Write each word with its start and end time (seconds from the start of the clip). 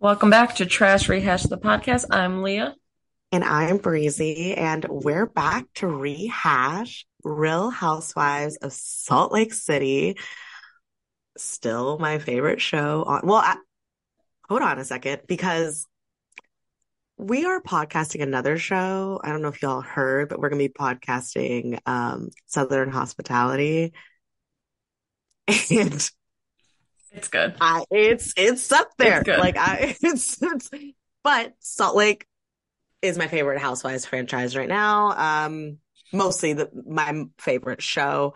Welcome 0.00 0.30
back 0.30 0.54
to 0.56 0.66
Trash 0.66 1.08
Rehash 1.08 1.42
the 1.42 1.58
podcast. 1.58 2.04
I'm 2.12 2.44
Leah. 2.44 2.76
And 3.32 3.42
I'm 3.42 3.78
Breezy, 3.78 4.54
and 4.54 4.86
we're 4.88 5.26
back 5.26 5.64
to 5.74 5.88
rehash 5.88 7.04
Real 7.24 7.70
Housewives 7.70 8.58
of 8.58 8.72
Salt 8.72 9.32
Lake 9.32 9.52
City. 9.52 10.16
Still 11.36 11.98
my 11.98 12.20
favorite 12.20 12.60
show 12.60 13.02
on. 13.08 13.22
Well, 13.24 13.38
I, 13.38 13.56
hold 14.48 14.62
on 14.62 14.78
a 14.78 14.84
second, 14.84 15.22
because 15.26 15.84
we 17.16 17.44
are 17.46 17.60
podcasting 17.60 18.22
another 18.22 18.56
show. 18.56 19.20
I 19.24 19.30
don't 19.30 19.42
know 19.42 19.48
if 19.48 19.62
y'all 19.62 19.80
heard, 19.80 20.28
but 20.28 20.38
we're 20.38 20.50
going 20.50 20.62
to 20.62 20.68
be 20.68 20.72
podcasting 20.72 21.80
um, 21.86 22.28
Southern 22.46 22.92
Hospitality. 22.92 23.94
And 25.70 26.08
It's 27.12 27.28
good. 27.28 27.54
I 27.60 27.84
it's 27.90 28.34
it's 28.36 28.70
up 28.72 28.90
there. 28.98 29.20
It's 29.20 29.28
like 29.28 29.56
I 29.56 29.96
it's, 30.02 30.42
it's 30.42 30.70
but 31.24 31.54
Salt 31.60 31.96
Lake 31.96 32.26
is 33.02 33.18
my 33.18 33.28
favorite 33.28 33.60
Housewives 33.60 34.06
franchise 34.06 34.56
right 34.56 34.68
now. 34.68 35.44
Um 35.44 35.78
mostly 36.12 36.52
the 36.54 36.70
my 36.86 37.24
favorite 37.38 37.82
show. 37.82 38.34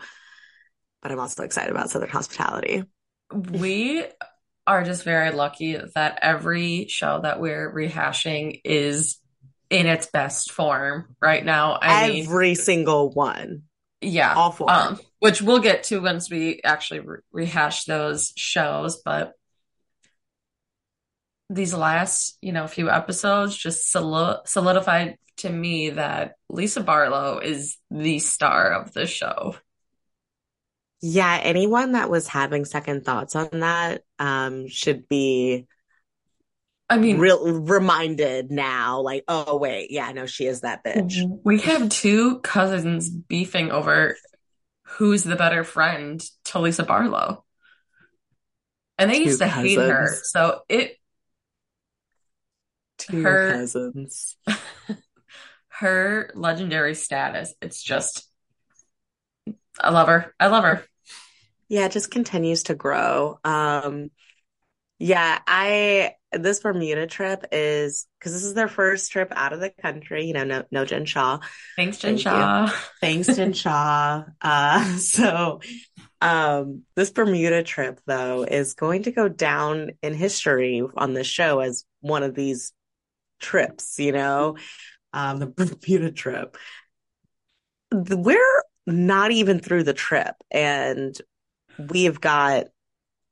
But 1.01 1.11
I'm 1.11 1.19
also 1.19 1.43
excited 1.43 1.71
about 1.71 1.89
Southern 1.89 2.09
Hospitality. 2.09 2.83
We 3.33 4.05
are 4.65 4.83
just 4.83 5.03
very 5.03 5.31
lucky 5.31 5.77
that 5.95 6.19
every 6.21 6.87
show 6.87 7.19
that 7.21 7.41
we're 7.41 7.73
rehashing 7.73 8.61
is 8.63 9.19
in 9.69 9.87
its 9.87 10.05
best 10.07 10.51
form 10.51 11.15
right 11.21 11.43
now. 11.43 11.77
I 11.81 12.07
mean, 12.09 12.25
Every 12.25 12.55
single 12.55 13.09
one. 13.09 13.63
yeah, 14.01 14.33
all 14.33 14.51
four. 14.51 14.71
um, 14.71 14.99
which 15.23 15.41
we'll 15.41 15.59
get 15.59 15.83
to 15.83 16.01
once 16.01 16.29
we 16.29 16.59
actually 16.65 16.99
re- 16.99 17.19
rehash 17.31 17.85
those 17.85 18.33
shows. 18.35 18.97
But 18.97 19.31
these 21.49 21.73
last, 21.73 22.37
you 22.41 22.51
know, 22.51 22.67
few 22.67 22.89
episodes 22.89 23.55
just 23.55 23.89
solidified 23.89 25.17
to 25.37 25.49
me 25.49 25.91
that 25.91 26.33
Lisa 26.49 26.81
Barlow 26.81 27.39
is 27.39 27.77
the 27.89 28.19
star 28.19 28.73
of 28.73 28.91
the 28.91 29.07
show. 29.07 29.55
Yeah, 31.01 31.39
anyone 31.41 31.93
that 31.93 32.09
was 32.09 32.27
having 32.27 32.65
second 32.65 33.05
thoughts 33.05 33.37
on 33.37 33.61
that 33.61 34.01
um 34.19 34.67
should 34.67 35.07
be 35.07 35.67
I 36.89 36.97
mean, 36.97 37.17
real 37.17 37.61
reminded 37.61 38.51
now, 38.51 38.99
like, 38.99 39.23
oh 39.29 39.55
wait, 39.57 39.89
yeah, 39.89 40.11
no, 40.11 40.25
she 40.25 40.47
is 40.47 40.61
that 40.61 40.83
bitch. 40.83 41.23
We 41.45 41.61
have 41.61 41.87
two 41.87 42.39
cousins 42.41 43.09
beefing 43.09 43.71
over 43.71 44.17
who's 44.93 45.23
the 45.23 45.35
better 45.35 45.63
friend 45.63 46.23
to 46.45 46.59
Lisa 46.59 46.83
Barlow. 46.83 47.43
And 48.97 49.09
they 49.09 49.19
Two 49.19 49.23
used 49.25 49.39
to 49.39 49.47
hate 49.47 49.77
her. 49.77 50.07
So 50.23 50.61
it 50.69 50.97
Two 52.97 53.23
Her- 53.23 53.53
cousins. 53.53 54.37
her 55.67 56.31
legendary 56.35 56.95
status, 56.95 57.53
it's 57.61 57.81
just 57.81 58.29
I 59.79 59.89
love 59.89 60.07
her. 60.07 60.33
I 60.39 60.47
love 60.47 60.63
her. 60.63 60.83
Yeah, 61.67 61.85
it 61.85 61.91
just 61.91 62.11
continues 62.11 62.63
to 62.63 62.75
grow. 62.75 63.39
Um, 63.43 64.11
yeah, 64.99 65.39
I 65.47 66.13
this 66.33 66.59
Bermuda 66.59 67.07
trip 67.07 67.45
is 67.51 68.07
because 68.19 68.33
this 68.33 68.43
is 68.43 68.53
their 68.53 68.67
first 68.67 69.11
trip 69.11 69.31
out 69.35 69.53
of 69.53 69.59
the 69.59 69.69
country. 69.69 70.25
You 70.25 70.33
know, 70.33 70.43
no, 70.43 70.63
no 70.71 70.85
Jen 70.85 71.05
Shah. 71.05 71.39
Thanks, 71.75 71.99
Jen 71.99 72.17
Thank 72.17 72.25
you. 72.25 72.31
Shah. 72.31 72.73
Thanks, 73.01 73.27
Jen 73.35 73.53
Shah. 73.53 74.23
Uh, 74.41 74.83
so, 74.97 75.61
um, 76.21 76.83
this 76.95 77.11
Bermuda 77.11 77.63
trip 77.63 77.99
though 78.05 78.43
is 78.43 78.73
going 78.73 79.03
to 79.03 79.11
go 79.11 79.27
down 79.27 79.91
in 80.01 80.13
history 80.13 80.81
on 80.95 81.13
this 81.13 81.27
show 81.27 81.59
as 81.59 81.85
one 82.01 82.23
of 82.23 82.35
these 82.35 82.73
trips. 83.39 83.99
You 83.99 84.11
know, 84.11 84.57
um, 85.13 85.39
the 85.39 85.47
Bermuda 85.47 86.11
trip. 86.11 86.57
We're 87.91 88.63
not 88.87 89.31
even 89.31 89.59
through 89.59 89.83
the 89.83 89.93
trip, 89.93 90.35
and 90.51 91.15
we've 91.77 92.19
got 92.19 92.65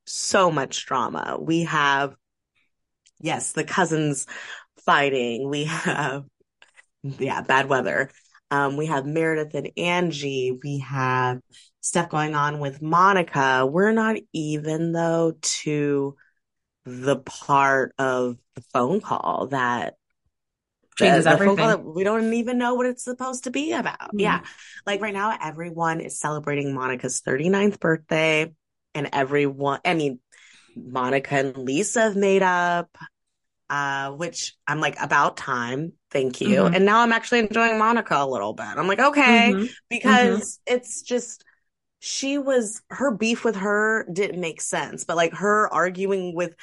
so 0.06 0.51
much 0.51 0.85
drama. 0.85 1.38
We 1.39 1.63
have, 1.63 2.16
yes, 3.21 3.53
the 3.53 3.63
cousins 3.63 4.25
fighting. 4.85 5.49
We 5.49 5.65
have, 5.65 6.25
yeah, 7.03 7.41
bad 7.41 7.69
weather. 7.69 8.11
Um, 8.49 8.75
we 8.75 8.87
have 8.87 9.05
Meredith 9.05 9.53
and 9.53 9.71
Angie. 9.77 10.57
We 10.63 10.79
have 10.79 11.39
stuff 11.79 12.09
going 12.09 12.35
on 12.35 12.59
with 12.59 12.81
Monica. 12.81 13.65
We're 13.65 13.93
not 13.93 14.17
even 14.33 14.91
though 14.91 15.33
to 15.41 16.15
the 16.85 17.17
part 17.17 17.93
of 17.97 18.37
the 18.55 18.61
phone 18.73 19.01
call 19.01 19.47
that 19.51 19.95
Changes 20.97 21.23
the, 21.23 21.31
everything. 21.31 21.55
that 21.55 21.83
we 21.83 22.03
don't 22.03 22.33
even 22.33 22.57
know 22.57 22.75
what 22.75 22.85
it's 22.85 23.03
supposed 23.03 23.45
to 23.45 23.51
be 23.51 23.71
about. 23.71 24.13
Mhm. 24.13 24.19
Yeah. 24.19 24.41
Like 24.85 25.01
right 25.01 25.13
now, 25.13 25.38
everyone 25.41 26.01
is 26.01 26.19
celebrating 26.19 26.73
Monica's 26.73 27.21
39th 27.21 27.79
birthday, 27.79 28.51
and 28.93 29.09
everyone, 29.13 29.79
I 29.85 29.93
mean, 29.93 30.19
Monica 30.75 31.35
and 31.35 31.57
Lisa 31.57 32.01
have 32.01 32.15
made 32.15 32.43
up, 32.43 32.89
uh, 33.71 34.11
which 34.11 34.55
I'm 34.67 34.81
like, 34.81 34.97
about 35.01 35.37
time. 35.37 35.93
Thank 36.11 36.41
you. 36.41 36.65
Mhm. 36.65 36.75
And 36.75 36.85
now 36.85 36.99
I'm 37.01 37.13
actually 37.13 37.39
enjoying 37.39 37.79
Monica 37.79 38.17
a 38.17 38.27
little 38.27 38.53
bit. 38.53 38.65
I'm 38.67 38.87
like, 38.87 38.99
okay, 38.99 39.55
Mhm. 39.55 39.69
because 39.89 40.59
it's 40.67 41.01
just, 41.03 41.45
she 41.99 42.37
was, 42.37 42.81
her 42.89 43.11
beef 43.11 43.45
with 43.45 43.55
her 43.57 44.05
didn't 44.11 44.41
make 44.41 44.61
sense, 44.61 45.05
but 45.05 45.17
like 45.17 45.33
her 45.35 45.73
arguing 45.73 46.35
with 46.35 46.55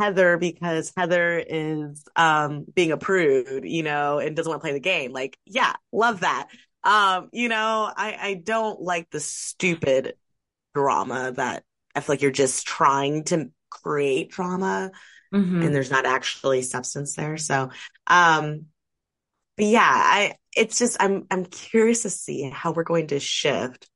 Heather 0.00 0.38
because 0.38 0.92
Heather 0.96 1.38
is 1.38 2.04
um 2.16 2.64
being 2.74 2.92
a 2.92 2.96
prude, 2.96 3.64
you 3.64 3.82
know, 3.82 4.18
and 4.20 4.36
doesn't 4.36 4.50
want 4.50 4.60
to 4.62 4.64
play 4.64 4.72
the 4.72 4.80
game. 4.80 5.12
Like, 5.12 5.38
yeah, 5.44 5.74
love 5.92 6.20
that. 6.20 6.48
Um, 6.84 7.28
you 7.32 7.48
know, 7.48 7.92
I 7.96 8.16
I 8.20 8.34
don't 8.34 8.80
like 8.80 9.10
the 9.10 9.20
stupid 9.20 10.14
drama 10.74 11.32
that 11.32 11.64
I 11.94 12.00
feel 12.00 12.14
like 12.14 12.22
you're 12.22 12.30
just 12.30 12.66
trying 12.66 13.24
to 13.24 13.50
create 13.70 14.30
drama 14.30 14.92
Mhm. 15.32 15.64
and 15.64 15.74
there's 15.74 15.90
not 15.90 16.06
actually 16.06 16.62
substance 16.62 17.14
there. 17.14 17.36
So, 17.36 17.70
um, 18.06 18.66
but 19.56 19.66
yeah, 19.66 19.90
I 19.90 20.36
it's 20.56 20.78
just 20.78 20.96
I'm 21.00 21.26
I'm 21.30 21.44
curious 21.44 22.02
to 22.02 22.10
see 22.10 22.48
how 22.50 22.72
we're 22.72 22.84
going 22.84 23.08
to 23.08 23.20
shift 23.20 23.88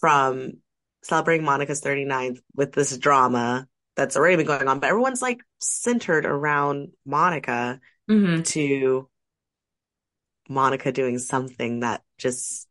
from 0.00 0.54
celebrating 1.02 1.44
Monica's 1.44 1.80
39th 1.80 2.40
with 2.54 2.72
this 2.72 2.96
drama 2.96 3.66
that's 3.96 4.16
already 4.16 4.36
been 4.36 4.46
going 4.46 4.68
on, 4.68 4.80
but 4.80 4.88
everyone's 4.88 5.22
like 5.22 5.42
centered 5.58 6.24
around 6.26 6.92
Monica 7.04 7.80
Mhm. 8.08 8.44
to 8.46 9.08
Monica 10.48 10.92
doing 10.92 11.18
something 11.18 11.80
that 11.80 12.02
just 12.18 12.68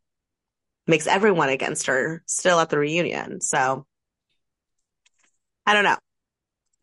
makes 0.86 1.06
everyone 1.06 1.48
against 1.48 1.86
her 1.86 2.22
still 2.26 2.58
at 2.60 2.70
the 2.70 2.78
reunion. 2.78 3.40
So 3.40 3.86
I 5.66 5.74
don't 5.74 5.84
know. 5.84 5.98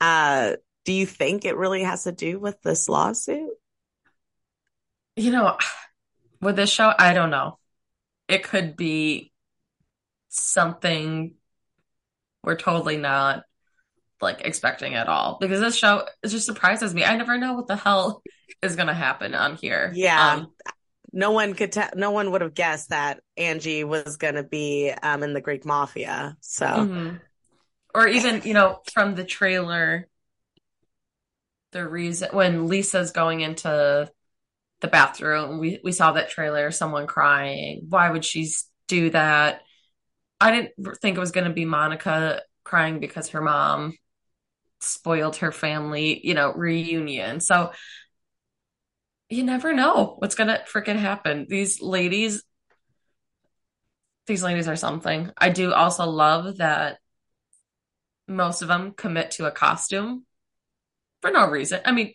Uh, 0.02 0.56
do 0.90 0.96
you 0.96 1.06
think 1.06 1.46
it 1.46 1.56
really 1.56 1.84
has 1.84 2.06
to 2.06 2.12
do 2.12 2.40
with 2.40 2.60
this 2.64 2.90
lawsuit? 2.90 3.52
You 5.16 5.32
know, 5.32 5.56
with 6.42 6.56
this 6.56 6.72
show, 6.72 6.92
I 6.98 7.14
don't 7.14 7.30
know. 7.30 7.60
It 8.28 8.42
could 8.42 8.76
be 8.76 9.32
something 10.30 11.36
we're 12.42 12.56
totally 12.56 12.98
not 12.98 13.44
like 14.20 14.42
expecting 14.42 14.96
at 14.96 15.08
all 15.08 15.38
because 15.40 15.60
this 15.60 15.76
show 15.76 16.08
it 16.24 16.30
just 16.30 16.48
surprises 16.48 16.92
me. 16.92 17.04
I 17.04 17.16
never 17.18 17.38
know 17.38 17.54
what 17.54 17.68
the 17.68 17.76
hell 17.76 18.24
is 18.64 18.76
gonna 18.76 18.96
happen 18.96 19.36
on 19.36 19.58
here. 19.58 19.92
Yeah. 19.94 20.38
Um, 20.38 20.54
No 21.14 21.30
one 21.30 21.54
could 21.54 21.72
tell, 21.72 21.92
no 21.96 22.10
one 22.10 22.32
would 22.32 22.42
have 22.42 22.56
guessed 22.56 22.90
that 22.90 23.22
Angie 23.38 23.84
was 23.84 24.18
going 24.18 24.36
to 24.36 24.44
be 24.44 24.92
um 25.04 25.22
in 25.22 25.34
the 25.34 25.42
Greek 25.42 25.66
mafia. 25.66 26.36
So 26.42 26.66
mhm. 26.66 27.22
Or 27.94 28.08
even, 28.08 28.42
you 28.44 28.56
know, 28.56 28.80
from 28.92 29.14
the 29.14 29.24
trailer, 29.24 30.09
the 31.72 31.88
reason 31.88 32.30
when 32.32 32.68
Lisa's 32.68 33.12
going 33.12 33.42
into 33.42 34.10
the 34.82 34.88
bathroom, 34.88 35.60
we 35.60 35.80
we 35.84 35.92
saw 35.92 36.14
that 36.14 36.30
trailer, 36.30 36.72
someone 36.72 37.08
crying. 37.08 37.86
Why 37.90 38.10
would 38.10 38.26
she 38.26 38.50
do 38.88 39.10
that? 39.12 39.62
I 40.40 40.52
didn't 40.52 41.00
think 41.02 41.18
it 41.18 41.20
was 41.20 41.32
going 41.32 41.48
to 41.48 41.54
be 41.54 41.66
Monica 41.66 42.42
crying 42.64 43.00
because 43.00 43.30
her 43.30 43.42
mom 43.42 43.94
spoiled 44.80 45.38
her 45.38 45.52
family, 45.52 46.26
you 46.26 46.34
know, 46.34 46.54
reunion. 46.54 47.42
So 47.42 47.72
you 49.30 49.44
never 49.44 49.74
know 49.74 50.16
what's 50.20 50.36
going 50.36 50.48
to 50.48 50.64
freaking 50.72 50.98
happen. 50.98 51.46
These 51.50 51.82
ladies, 51.82 52.44
these 54.28 54.42
ladies 54.42 54.68
are 54.68 54.76
something. 54.76 55.32
I 55.38 55.50
do 55.50 55.74
also 55.74 56.06
love 56.06 56.58
that 56.58 57.00
most 58.28 58.62
of 58.62 58.68
them 58.68 58.94
commit 58.94 59.32
to 59.32 59.46
a 59.46 59.52
costume 59.52 60.26
for 61.22 61.32
no 61.32 61.48
reason. 61.50 61.82
I 61.86 61.92
mean, 61.92 62.14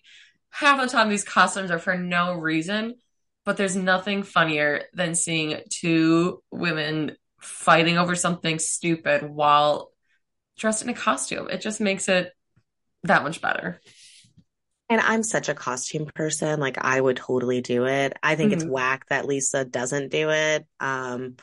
half 0.50 0.80
the 0.80 0.86
time 0.88 1.08
these 1.08 1.24
costumes 1.24 1.70
are 1.70 1.78
for 1.78 1.96
no 1.96 2.34
reason, 2.34 2.96
but 3.44 3.56
there's 3.56 3.76
nothing 3.76 4.22
funnier 4.22 4.84
than 4.94 5.14
seeing 5.14 5.60
two 5.70 6.42
women 6.50 7.16
fighting 7.40 7.98
over 7.98 8.14
something 8.14 8.58
stupid 8.58 9.22
while 9.22 9.90
dressed 10.58 10.82
in 10.82 10.88
a 10.88 10.94
costume. 10.94 11.48
It 11.50 11.60
just 11.60 11.80
makes 11.80 12.08
it 12.08 12.32
that 13.04 13.22
much 13.22 13.40
better. 13.40 13.80
And 14.90 15.00
I'm 15.00 15.22
such 15.22 15.48
a 15.48 15.54
costume 15.54 16.06
person. 16.14 16.60
Like 16.60 16.76
I 16.78 17.00
would 17.00 17.16
totally 17.16 17.60
do 17.62 17.86
it. 17.86 18.12
I 18.22 18.36
think 18.36 18.52
it's 18.52 18.64
Mhm. 18.64 18.70
whack 18.70 19.06
that 19.08 19.26
Lisa 19.26 19.64
doesn't 19.64 20.10
do 20.10 20.30
it. 20.30 20.66
Um, 20.78 21.36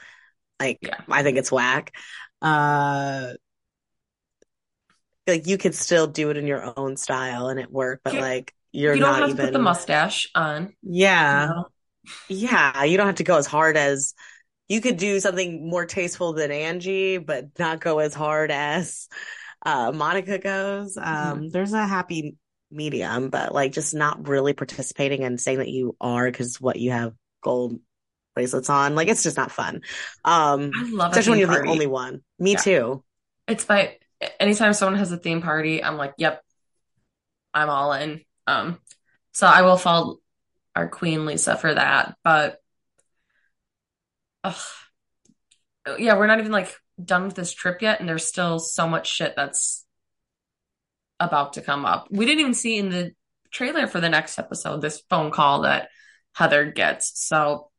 like 0.59 0.79
Yeah. 0.81 1.01
I 1.09 1.23
think 1.23 1.37
it's 1.37 1.51
whack. 1.51 1.93
Uh, 2.41 3.33
like 5.27 5.47
you 5.47 5.57
could 5.57 5.75
still 5.75 6.07
do 6.07 6.29
it 6.29 6.38
in 6.38 6.47
your 6.47 6.73
own 6.79 6.97
style 6.97 7.47
and 7.50 7.59
it 7.59 7.71
work, 7.71 8.01
but 8.03 8.18
like 8.18 8.53
you're 8.71 8.95
you 8.95 9.00
don't 9.00 9.15
not 9.15 9.19
have 9.19 9.31
to 9.31 9.35
put 9.38 9.53
the 9.53 9.59
mustache 9.59 10.29
on, 10.35 10.75
yeah, 10.83 11.50
know? 11.50 11.69
yeah. 12.29 12.83
You 12.85 12.97
don't 12.97 13.07
have 13.07 13.15
to 13.18 13.23
go 13.23 13.38
as 13.38 13.47
hard 13.47 13.77
as 13.77 14.13
you 14.69 14.81
could 14.81 14.97
do 14.97 15.19
something 15.19 15.69
more 15.69 15.85
tasteful 15.85 16.33
than 16.33 16.51
Angie, 16.51 17.19
but 17.19 17.57
not 17.59 17.81
go 17.81 18.00
as 18.00 18.13
hard 18.15 18.51
as 18.51 19.09
uh 19.65 19.91
Monica 19.94 20.39
goes. 20.39 20.97
Mhm. 21.12 21.41
Um, 21.41 21.50
there's 21.50 21.74
a 21.74 21.88
happy 21.88 22.38
medium, 22.71 23.29
but 23.29 23.53
like 23.53 23.74
just 23.74 23.95
not 23.95 24.27
really 24.27 24.53
participating 24.53 25.24
and 25.25 25.41
saying 25.41 25.59
that 25.59 25.69
you 25.69 25.95
are 26.01 26.31
because 26.31 26.62
what 26.62 26.79
you 26.79 26.91
have 26.91 27.13
gold 27.44 27.79
bracelets 28.35 28.69
on, 28.69 28.95
like 28.95 29.09
it's 29.09 29.24
just 29.24 29.38
not 29.38 29.51
fun. 29.51 29.81
I 30.74 30.83
Um, 30.83 30.88
love 30.89 31.13
especially 31.13 31.31
when 31.31 31.39
you're 31.39 31.50
the 31.50 31.63
only 31.65 31.88
one. 31.88 32.24
Me 32.39 32.56
Yeah. 32.56 32.63
too. 32.63 33.03
It's 33.47 33.69
my 33.69 33.97
anytime 34.39 34.73
someone 34.73 35.00
has 35.00 35.12
a 35.12 35.18
theme 35.18 35.41
party, 35.41 35.83
I'm 35.83 35.97
like, 35.97 36.13
yep, 36.18 36.44
I'm 37.53 37.69
all 37.69 37.94
in. 37.94 38.21
Um, 38.47 38.79
so 39.33 39.47
I 39.47 39.62
will 39.62 39.77
follow 39.77 40.18
our 40.75 40.88
Queen 40.88 41.25
Lisa 41.25 41.57
for 41.57 41.73
that. 41.73 42.15
But 42.23 42.59
ugh, 44.44 44.56
yeah, 45.97 46.18
we're 46.18 46.27
not 46.27 46.39
even 46.39 46.51
like 46.51 46.75
done 47.03 47.25
with 47.25 47.35
this 47.35 47.53
trip 47.53 47.81
yet, 47.81 48.00
and 48.00 48.07
there's 48.07 48.25
still 48.25 48.59
so 48.59 48.88
much 48.88 49.07
shit 49.07 49.33
that's 49.35 49.85
about 51.19 51.53
to 51.53 51.62
come 51.62 51.85
up. 51.85 52.07
We 52.09 52.25
didn't 52.25 52.41
even 52.41 52.53
see 52.53 52.77
in 52.77 52.89
the 52.89 53.12
trailer 53.51 53.88
for 53.88 54.00
the 54.00 54.09
next 54.09 54.39
episode 54.39 54.81
this 54.81 55.01
phone 55.09 55.31
call 55.31 55.62
that 55.62 55.89
Heather 56.33 56.71
gets. 56.71 57.12
So 57.15 57.69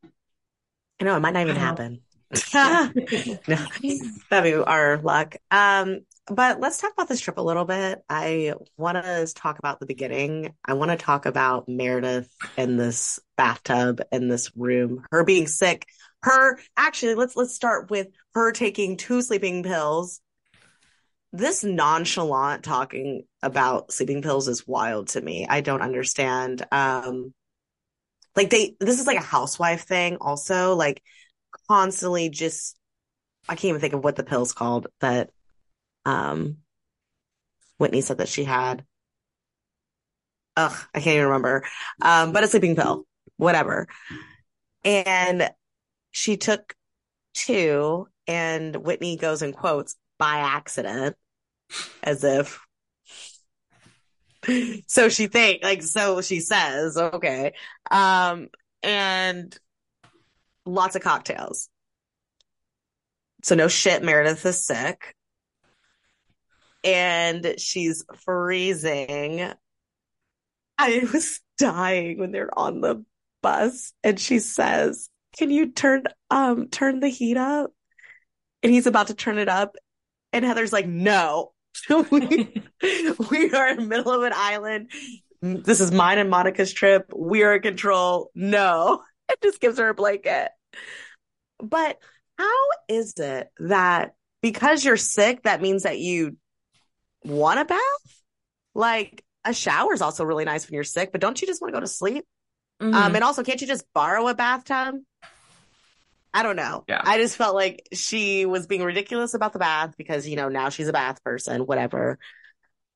I 0.99 1.05
know 1.05 1.17
it 1.17 1.19
might 1.19 1.33
not 1.33 1.41
even 1.41 1.55
happen. 1.55 2.01
That'd 2.53 4.43
be 4.43 4.53
our 4.53 4.97
luck. 4.97 5.35
Um, 5.51 5.99
but 6.27 6.59
let's 6.59 6.79
talk 6.79 6.93
about 6.93 7.09
this 7.09 7.19
trip 7.19 7.37
a 7.37 7.41
little 7.41 7.65
bit. 7.65 8.01
I 8.09 8.53
want 8.77 9.03
to 9.03 9.33
talk 9.33 9.59
about 9.59 9.79
the 9.79 9.85
beginning. 9.85 10.53
I 10.65 10.73
want 10.73 10.91
to 10.91 10.97
talk 10.97 11.25
about 11.25 11.67
Meredith 11.67 12.33
in 12.57 12.77
this 12.77 13.19
bathtub 13.37 14.01
in 14.11 14.29
this 14.29 14.51
room, 14.55 15.05
her 15.11 15.23
being 15.23 15.47
sick, 15.47 15.85
her 16.23 16.57
actually 16.77 17.15
let's 17.15 17.35
let's 17.35 17.53
start 17.53 17.91
with 17.91 18.07
her 18.33 18.51
taking 18.51 18.97
two 18.97 19.21
sleeping 19.21 19.63
pills. 19.63 20.21
This 21.33 21.63
nonchalant 21.63 22.63
talking 22.63 23.23
about 23.41 23.91
sleeping 23.91 24.21
pills 24.21 24.47
is 24.47 24.67
wild 24.67 25.09
to 25.09 25.21
me. 25.21 25.45
I 25.49 25.61
don't 25.61 25.81
understand. 25.81 26.65
Um, 26.71 27.33
like 28.35 28.49
they 28.49 28.75
this 28.79 28.99
is 28.99 29.07
like 29.07 29.17
a 29.17 29.21
housewife 29.21 29.83
thing 29.83 30.17
also, 30.21 30.75
like 30.75 31.03
constantly 31.67 32.29
just 32.29 32.77
I 33.49 33.55
can't 33.55 33.65
even 33.65 33.81
think 33.81 33.93
of 33.93 34.03
what 34.03 34.15
the 34.15 34.23
pill's 34.23 34.53
called 34.53 34.87
that 35.01 35.29
um 36.05 36.57
Whitney 37.77 38.01
said 38.01 38.19
that 38.19 38.29
she 38.29 38.43
had. 38.43 38.85
Ugh, 40.55 40.77
I 40.93 40.99
can't 40.99 41.15
even 41.15 41.25
remember. 41.25 41.65
Um, 42.01 42.31
but 42.31 42.43
a 42.43 42.47
sleeping 42.47 42.75
pill, 42.75 43.05
whatever. 43.37 43.87
And 44.85 45.49
she 46.11 46.37
took 46.37 46.75
two, 47.33 48.07
and 48.27 48.75
Whitney 48.75 49.17
goes 49.17 49.41
and 49.41 49.55
quotes 49.55 49.95
by 50.19 50.37
accident, 50.37 51.15
as 52.03 52.23
if. 52.23 52.59
So 54.87 55.09
she 55.09 55.27
think 55.27 55.63
like 55.63 55.81
so 55.81 56.21
she 56.21 56.39
says, 56.41 56.97
okay. 56.97 57.53
Um, 57.89 58.49
and 58.83 59.57
lots 60.65 60.95
of 60.95 61.01
cocktails. 61.01 61.69
So 63.41 63.55
no 63.55 63.67
shit, 63.67 64.03
Meredith 64.03 64.45
is 64.45 64.63
sick. 64.63 65.15
And 66.83 67.55
she's 67.57 68.03
freezing 68.25 69.53
I 70.77 71.07
was 71.13 71.39
dying 71.57 72.19
when 72.19 72.31
they're 72.31 72.57
on 72.57 72.81
the 72.81 73.05
bus 73.41 73.93
and 74.03 74.19
she 74.19 74.39
says, 74.39 75.09
"Can 75.37 75.49
you 75.49 75.71
turn 75.71 76.03
um 76.29 76.67
turn 76.69 76.99
the 76.99 77.09
heat 77.09 77.37
up?" 77.37 77.71
And 78.61 78.71
he's 78.71 78.87
about 78.87 79.07
to 79.07 79.13
turn 79.13 79.37
it 79.37 79.49
up 79.49 79.75
and 80.31 80.43
Heather's 80.43 80.73
like, 80.73 80.87
"No." 80.87 81.53
we, 81.89 82.53
we 83.31 83.51
are 83.51 83.69
in 83.69 83.77
the 83.77 83.85
middle 83.87 84.11
of 84.11 84.23
an 84.23 84.33
island. 84.35 84.91
This 85.41 85.79
is 85.79 85.91
mine 85.91 86.19
and 86.19 86.29
Monica's 86.29 86.71
trip. 86.71 87.11
We 87.15 87.43
are 87.43 87.55
in 87.55 87.61
control. 87.61 88.29
No. 88.35 89.03
It 89.29 89.41
just 89.41 89.61
gives 89.61 89.79
her 89.79 89.87
a 89.87 89.93
blanket. 89.93 90.49
But 91.57 91.97
how 92.37 92.67
is 92.89 93.13
it 93.17 93.47
that 93.57 94.15
because 94.41 94.83
you're 94.83 94.97
sick, 94.97 95.43
that 95.43 95.61
means 95.61 95.83
that 95.83 95.97
you 95.97 96.35
want 97.25 97.59
a 97.59 97.65
bath? 97.65 97.79
Like 98.73 99.23
a 99.45 99.53
shower 99.53 99.93
is 99.93 100.01
also 100.01 100.23
really 100.23 100.45
nice 100.45 100.67
when 100.67 100.75
you're 100.75 100.83
sick, 100.83 101.11
but 101.11 101.21
don't 101.21 101.39
you 101.41 101.47
just 101.47 101.61
want 101.61 101.73
to 101.73 101.77
go 101.77 101.81
to 101.81 101.87
sleep? 101.87 102.25
Um, 102.79 102.91
Mhm. 102.93 103.15
and 103.15 103.23
also, 103.23 103.43
can't 103.43 103.61
you 103.61 103.67
just 103.67 103.85
borrow 103.93 104.27
a 104.27 104.33
bathtub? 104.33 104.95
I 106.33 106.41
don't 106.43 106.55
know. 106.55 106.83
Yeah. 106.87 107.01
I 107.03 107.17
just 107.17 107.37
felt 107.37 107.53
like 107.53 107.87
she 107.93 108.45
was 108.45 108.65
being 108.65 108.83
ridiculous 108.83 109.35
about 109.35 109.53
the 109.53 109.59
bath 109.59 109.93
because, 109.97 110.27
you 110.27 110.35
know, 110.35 110.49
now 110.49 110.69
she's 110.69 110.87
a 110.87 110.93
bath 110.93 111.23
person, 111.23 111.61
whatever. 111.67 112.17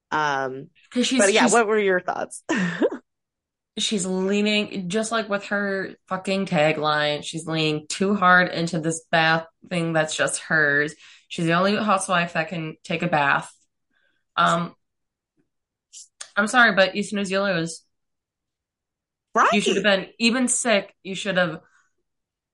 Um, 0.10 0.70
Because 0.90 1.06
she's 1.08 1.20
but 1.20 1.32
yeah, 1.34 1.44
she's 1.44 1.54
what 1.54 1.68
were 1.68 1.78
your 1.78 2.00
thoughts? 2.00 2.44
she's 3.78 4.06
leaning 4.08 4.90
just 4.90 5.12
like 5.12 5.30
with 5.30 5.46
her 5.46 5.96
fucking 6.08 6.48
tagline, 6.48 7.24
she's 7.24 7.46
leaning 7.46 7.86
too 7.88 8.16
hard 8.16 8.50
into 8.50 8.80
this 8.80 9.04
bath 9.12 9.46
thing 9.70 9.94
that's 9.94 10.16
just 10.16 10.40
hers. 10.42 10.96
She's 11.28 11.46
the 11.46 11.54
only 11.54 11.76
housewife 11.76 12.34
that 12.34 12.48
can 12.50 12.76
take 12.84 13.04
a 13.04 13.08
bath. 13.08 13.54
Um, 14.38 14.75
I'm 16.36 16.48
sorry, 16.48 16.74
but 16.75 16.95
you 16.95 17.04
snooze, 17.04 17.31
you 17.31 17.42
lose. 17.42 17.84
You 19.54 19.62
should 19.62 19.75
have 19.75 19.84
been 19.84 20.07
even 20.19 20.48
sick. 20.48 20.95
You 21.04 21.13
should 21.13 21.38
have 21.38 21.62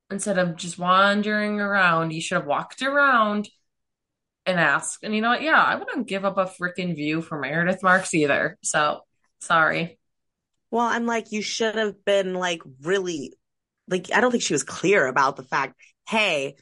instead 0.09 0.37
of 0.37 0.55
just 0.55 0.77
wandering 0.77 1.59
around, 1.59 2.11
you 2.11 2.21
should 2.21 2.35
have 2.35 2.45
walked 2.45 2.81
around 2.81 3.49
and 4.45 4.59
asked. 4.59 4.99
And 5.03 5.15
you 5.15 5.21
know 5.21 5.29
what? 5.29 5.41
Yeah, 5.41 5.61
I 5.61 5.75
wouldn't 5.75 6.07
give 6.07 6.25
up 6.25 6.37
a 6.37 6.45
freaking 6.45 6.95
view 6.95 7.21
for 7.21 7.39
Meredith 7.39 7.83
Marks 7.83 8.13
either. 8.13 8.57
So 8.63 9.01
sorry. 9.39 9.99
Well, 10.71 10.85
I'm 10.85 11.05
like, 11.05 11.31
you 11.31 11.41
should 11.41 11.75
have 11.75 12.03
been 12.05 12.33
like 12.33 12.61
really, 12.81 13.33
like, 13.87 14.11
I 14.13 14.21
don't 14.21 14.31
think 14.31 14.43
she 14.43 14.53
was 14.53 14.63
clear 14.63 15.07
about 15.07 15.35
the 15.35 15.43
fact, 15.43 15.75
hey, 16.09 16.55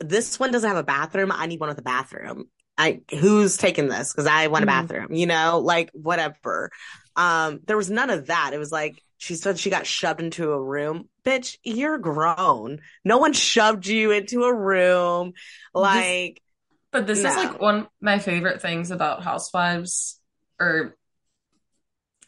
this 0.00 0.38
one 0.38 0.50
doesn't 0.50 0.68
have 0.68 0.78
a 0.78 0.84
bathroom. 0.84 1.32
I 1.32 1.46
need 1.46 1.60
one 1.60 1.68
with 1.68 1.78
a 1.78 1.82
bathroom. 1.82 2.46
I 2.76 3.02
who's 3.10 3.56
taking 3.56 3.88
this? 3.88 4.12
Because 4.12 4.26
I 4.26 4.48
want 4.48 4.64
a 4.64 4.66
Mhm. 4.66 4.70
bathroom, 4.70 5.12
you 5.12 5.26
know, 5.26 5.60
like 5.60 5.90
whatever. 5.92 6.70
Um, 7.16 7.60
there 7.66 7.76
was 7.76 7.90
none 7.90 8.10
of 8.10 8.26
that. 8.26 8.52
It 8.52 8.58
was 8.58 8.72
like 8.72 9.00
she 9.16 9.36
said 9.36 9.58
she 9.58 9.70
got 9.70 9.86
shoved 9.86 10.20
into 10.20 10.50
a 10.50 10.60
room. 10.60 11.08
Bitch, 11.24 11.56
you're 11.62 11.98
grown. 11.98 12.80
No 13.04 13.18
one 13.18 13.32
shoved 13.32 13.86
you 13.86 14.10
into 14.10 14.44
a 14.44 14.54
room. 14.54 15.32
This, 15.34 15.40
Like, 15.74 16.42
but 16.90 17.06
this 17.06 17.20
is 17.20 17.24
like 17.24 17.60
one 17.60 17.76
of 17.76 17.86
my 18.00 18.18
favorite 18.18 18.60
things 18.60 18.90
about 18.90 19.22
Housewives, 19.22 20.20
or 20.60 20.96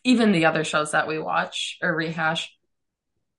even 0.05 0.33
the 0.33 0.47
other 0.47 0.65
shows 0.65 0.93
that 0.93 1.09
we 1.09 1.19
watch 1.19 1.79
or 1.83 1.95
rehash. 1.95 2.57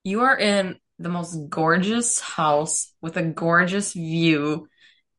You 0.04 0.22
are 0.22 0.38
in 0.38 0.78
the 1.00 1.10
most 1.10 1.50
gorgeous 1.50 2.20
house 2.20 2.94
with 3.02 3.18
a 3.18 3.24
gorgeous 3.24 3.94
view 3.94 4.68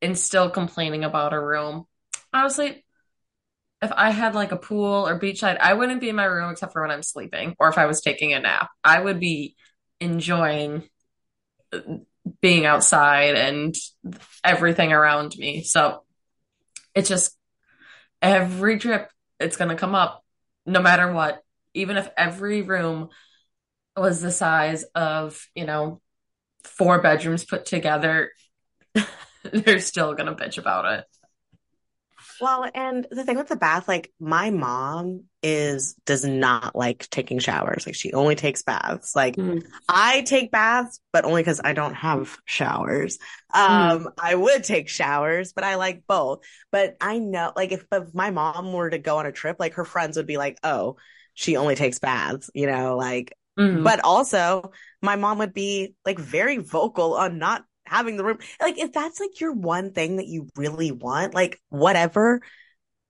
and 0.01 0.19
still 0.19 0.51
complaining 0.51 1.05
about 1.05 1.33
a 1.33 1.41
room. 1.41 1.87
Honestly, 2.33 2.85
if 3.81 3.93
I 3.93 4.11
had 4.11 4.35
like 4.35 4.53
a 4.53 4.57
pool 4.57 5.07
or 5.07 5.19
beachside, 5.19 5.59
I 5.59 5.75
wouldn't 5.75 6.01
be 6.01 6.09
in 6.09 6.17
my 6.17 6.25
room 6.25 6.51
except 6.51 6.73
for 6.73 6.83
when 6.83 6.91
I'm 6.91 7.03
sleeping 7.03 7.55
or 7.59 7.69
if 7.69 7.79
I 7.79 7.87
was 7.87 8.01
taking 8.01 8.33
a 8.33 8.41
nap. 8.41 8.71
I 8.83 9.01
would 9.01 9.21
be 9.21 9.57
enjoying 10.01 10.83
uh, 11.73 11.81
being 12.41 12.67
outside 12.67 13.37
and 13.37 13.75
everything 14.45 14.93
around 14.93 15.37
me. 15.39 15.63
So 15.63 16.03
it's 16.95 17.09
just 17.09 17.37
every 18.21 18.79
trip, 18.79 19.11
it's 19.39 19.57
going 19.57 19.71
to 19.71 19.77
come 19.77 19.95
up 19.95 20.25
no 20.67 20.81
matter 20.81 21.13
what. 21.13 21.43
Even 21.75 21.97
if 21.97 22.09
every 22.17 22.63
room 22.63 23.09
was 23.97 24.21
the 24.21 24.33
size 24.33 24.85
of, 24.95 25.47
you 25.55 25.65
know, 25.65 26.01
four 26.65 27.01
bedrooms 27.01 27.45
put 27.45 27.67
together, 27.67 28.31
they're 29.65 29.81
still 29.81 30.15
going 30.15 30.35
to 30.35 30.45
bitch 30.45 30.59
about 30.59 30.85
it. 30.87 31.05
Well, 32.41 32.69
and 32.73 33.07
the 33.11 33.25
thing 33.25 33.37
with 33.37 33.49
the 33.49 33.57
bath, 33.57 33.89
like 33.89 34.13
my 34.21 34.51
mom 34.51 35.25
is 35.43 35.95
does 36.07 36.25
not 36.25 36.75
like 36.75 37.09
taking 37.11 37.41
showers. 37.41 37.85
Like 37.85 37.97
she 37.97 38.13
only 38.13 38.37
takes 38.37 38.63
baths. 38.63 39.15
Like 39.17 39.37
Mm. 39.37 39.63
I 39.89 40.23
take 40.23 40.51
baths, 40.53 41.01
but 41.13 41.25
only 41.25 41.43
because 41.43 41.61
I 41.63 41.73
don't 41.73 41.95
have 41.95 42.37
showers. 42.45 43.19
Um, 43.53 44.09
I 44.19 44.35
would 44.35 44.63
take 44.65 44.89
showers, 44.89 45.53
but 45.53 45.65
I 45.65 45.77
like 45.77 46.05
both. 46.07 46.45
But 46.71 46.97
I 47.01 47.19
know, 47.19 47.53
like, 47.57 47.73
if, 47.73 47.85
if 47.91 48.15
my 48.15 48.31
mom 48.31 48.73
were 48.73 48.91
to 48.91 48.99
go 48.99 49.19
on 49.19 49.27
a 49.27 49.33
trip, 49.33 49.57
like 49.59 49.75
her 49.75 49.85
friends 49.85 50.17
would 50.17 50.27
be 50.27 50.37
like, 50.37 50.59
"Oh, 50.63 50.97
she 51.35 51.57
only 51.57 51.75
takes 51.75 51.99
baths," 51.99 52.51
you 52.55 52.67
know, 52.67 52.97
like. 52.97 53.33
Mhm. 53.59 53.83
But 53.83 54.01
also, 54.05 54.71
my 55.03 55.17
mom 55.17 55.39
would 55.39 55.53
be 55.55 55.95
like 56.05 56.19
very 56.19 56.59
vocal 56.59 57.15
on 57.15 57.39
not 57.39 57.65
having 57.89 58.17
the 58.17 58.25
room. 58.25 58.39
Like, 58.61 58.79
if 58.79 58.93
that's 58.93 59.21
like 59.21 59.41
your 59.41 59.53
one 59.53 59.93
thing 59.93 60.17
that 60.17 60.27
you 60.27 60.49
really 60.57 60.93
want, 60.93 61.35
like 61.35 61.61
whatever. 61.69 62.41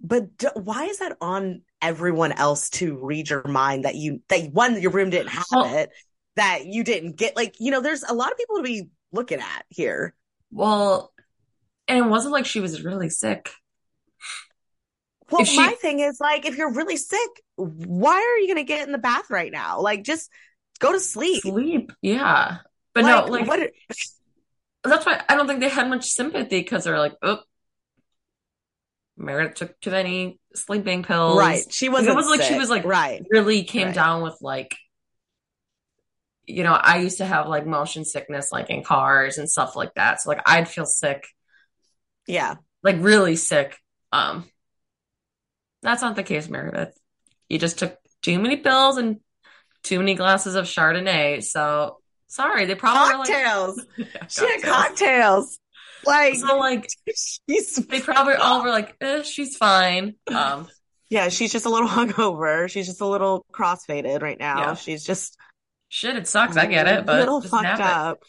But 0.01 0.37
d- 0.39 0.49
why 0.55 0.85
is 0.85 0.99
that 0.99 1.17
on 1.21 1.63
everyone 1.83 2.33
else 2.33 2.71
to 2.71 2.97
read 2.97 3.31
your 3.31 3.47
mind 3.47 3.85
that 3.85 3.95
you 3.95 4.23
that 4.29 4.53
one 4.53 4.81
your 4.81 4.91
room 4.93 5.11
didn't 5.11 5.31
have 5.31 5.47
Well- 5.53 5.75
it 5.77 5.91
that 6.37 6.67
you 6.67 6.85
didn't 6.85 7.17
get 7.17 7.35
like 7.37 7.57
you 7.59 7.71
know 7.73 7.81
there's 7.81 8.05
a 8.05 8.15
lot 8.15 8.31
of 8.31 8.39
people 8.39 8.57
to 8.59 8.63
be 8.63 8.89
looking 9.13 9.41
at 9.41 9.65
here. 9.69 10.15
Well, 10.53 11.13
and 11.89 11.99
it 11.99 12.09
wasn't 12.09 12.33
like 12.33 12.47
she 12.47 12.61
was 12.61 12.83
really 12.85 13.11
sick. 13.11 13.51
Well, 15.31 15.45
she- 15.45 15.57
my 15.57 15.73
thing 15.73 16.01
is 16.01 16.19
like 16.21 16.47
if 16.47 16.57
you're 16.57 16.73
really 16.73 16.97
sick, 16.97 17.31
why 17.57 18.15
are 18.15 18.39
you 18.39 18.47
going 18.47 18.65
to 18.65 18.73
get 18.73 18.87
in 18.87 18.93
the 18.93 18.99
bath 18.99 19.31
right 19.31 19.53
now? 19.53 19.81
Like 19.81 20.05
just 20.05 20.31
go 20.79 20.93
to 20.93 21.01
sleep. 21.01 21.43
Sleep, 21.43 21.93
yeah. 22.01 22.59
But 22.95 23.03
no, 23.03 23.27
Like, 23.27 23.47
like 23.47 23.49
what 23.49 23.71
that's 24.85 25.05
why 25.07 25.23
I 25.29 25.35
don't 25.37 25.47
think 25.47 25.61
they 25.61 25.69
had 25.69 25.89
much 25.89 26.05
sympathy 26.07 26.61
because 26.61 26.85
they're 26.85 26.99
like, 26.99 27.15
oh, 27.23 27.39
Meredith 29.17 29.55
took 29.57 29.81
too 29.81 29.91
many 29.91 30.39
sleeping 30.55 31.03
pills. 31.03 31.39
right. 31.39 31.63
She 31.71 31.89
wasn't 31.89 32.11
it 32.11 32.17
was 32.17 32.29
like 32.29 32.43
she 32.43 32.57
was 32.57 32.71
like 32.71 32.85
right. 32.85 33.25
really 33.31 33.65
came 33.65 33.87
Right. 33.89 33.95
down 33.95 34.23
with 34.23 34.37
like 34.41 34.77
you 36.47 36.63
know, 36.63 36.73
I 36.73 36.99
used 37.01 37.19
to 37.19 37.27
have 37.27 37.47
like 37.47 37.67
motion 37.67 38.07
sickness 38.07 38.51
like 38.53 38.71
in 38.71 38.83
cars 38.83 39.37
and 39.37 39.51
stuff 39.51 39.77
like 39.77 39.93
that. 39.95 40.21
So 40.21 40.31
like 40.31 40.41
I'd 40.47 40.69
feel 40.69 40.87
sick, 40.87 41.27
Yeah. 42.27 42.55
like 42.83 42.97
really 43.01 43.37
sick. 43.37 43.77
Um 44.13 44.45
that's 45.83 46.03
not 46.03 46.17
the 46.17 46.23
case, 46.23 46.49
Meredith. 46.49 46.97
You 47.49 47.59
just 47.59 47.79
took 47.79 47.97
too 48.23 48.39
many 48.39 48.57
pills 48.57 48.97
and 48.99 49.19
too 49.83 49.99
many 49.99 50.15
glasses 50.15 50.55
of 50.55 50.65
Chardonnay. 50.67 51.43
So 51.43 51.99
sorry, 52.29 52.65
they 52.67 52.75
probably 52.75 53.07
were 53.07 53.19
like 53.19 53.29
Cocktails. 53.29 53.87
Yeah, 53.97 54.07
She 54.29 54.47
had 54.47 54.63
cocktails. 54.63 54.89
cocktails. 54.89 55.59
Like 56.07 56.35
So 56.37 56.59
like 56.59 56.89
she's 57.49 57.75
they 57.77 58.01
probably 58.01 58.35
all 58.41 58.63
were 58.63 58.71
like, 58.71 58.95
eh, 59.01 59.23
she's 59.23 59.57
fine. 59.57 60.15
Um 60.29 60.69
Yeah, 61.11 61.29
she's 61.29 61.53
just 61.53 61.67
a 61.67 61.71
little 61.71 61.89
hungover. 61.89 62.69
She's 62.71 62.87
just 62.87 63.01
a 63.01 63.07
little 63.07 63.45
crossfaded 63.53 64.23
right 64.23 64.39
now. 64.39 64.59
Yeah. 64.59 64.75
She's 64.75 65.05
just 65.05 65.37
shit, 65.89 66.17
it 66.17 66.29
sucks. 66.29 66.57
I 66.57 66.67
get 66.67 66.87
it, 66.87 67.01
a 67.01 67.03
but 67.03 67.19
little 67.21 67.41
fucked 67.41 67.81
it. 67.81 67.81
up. 67.81 68.23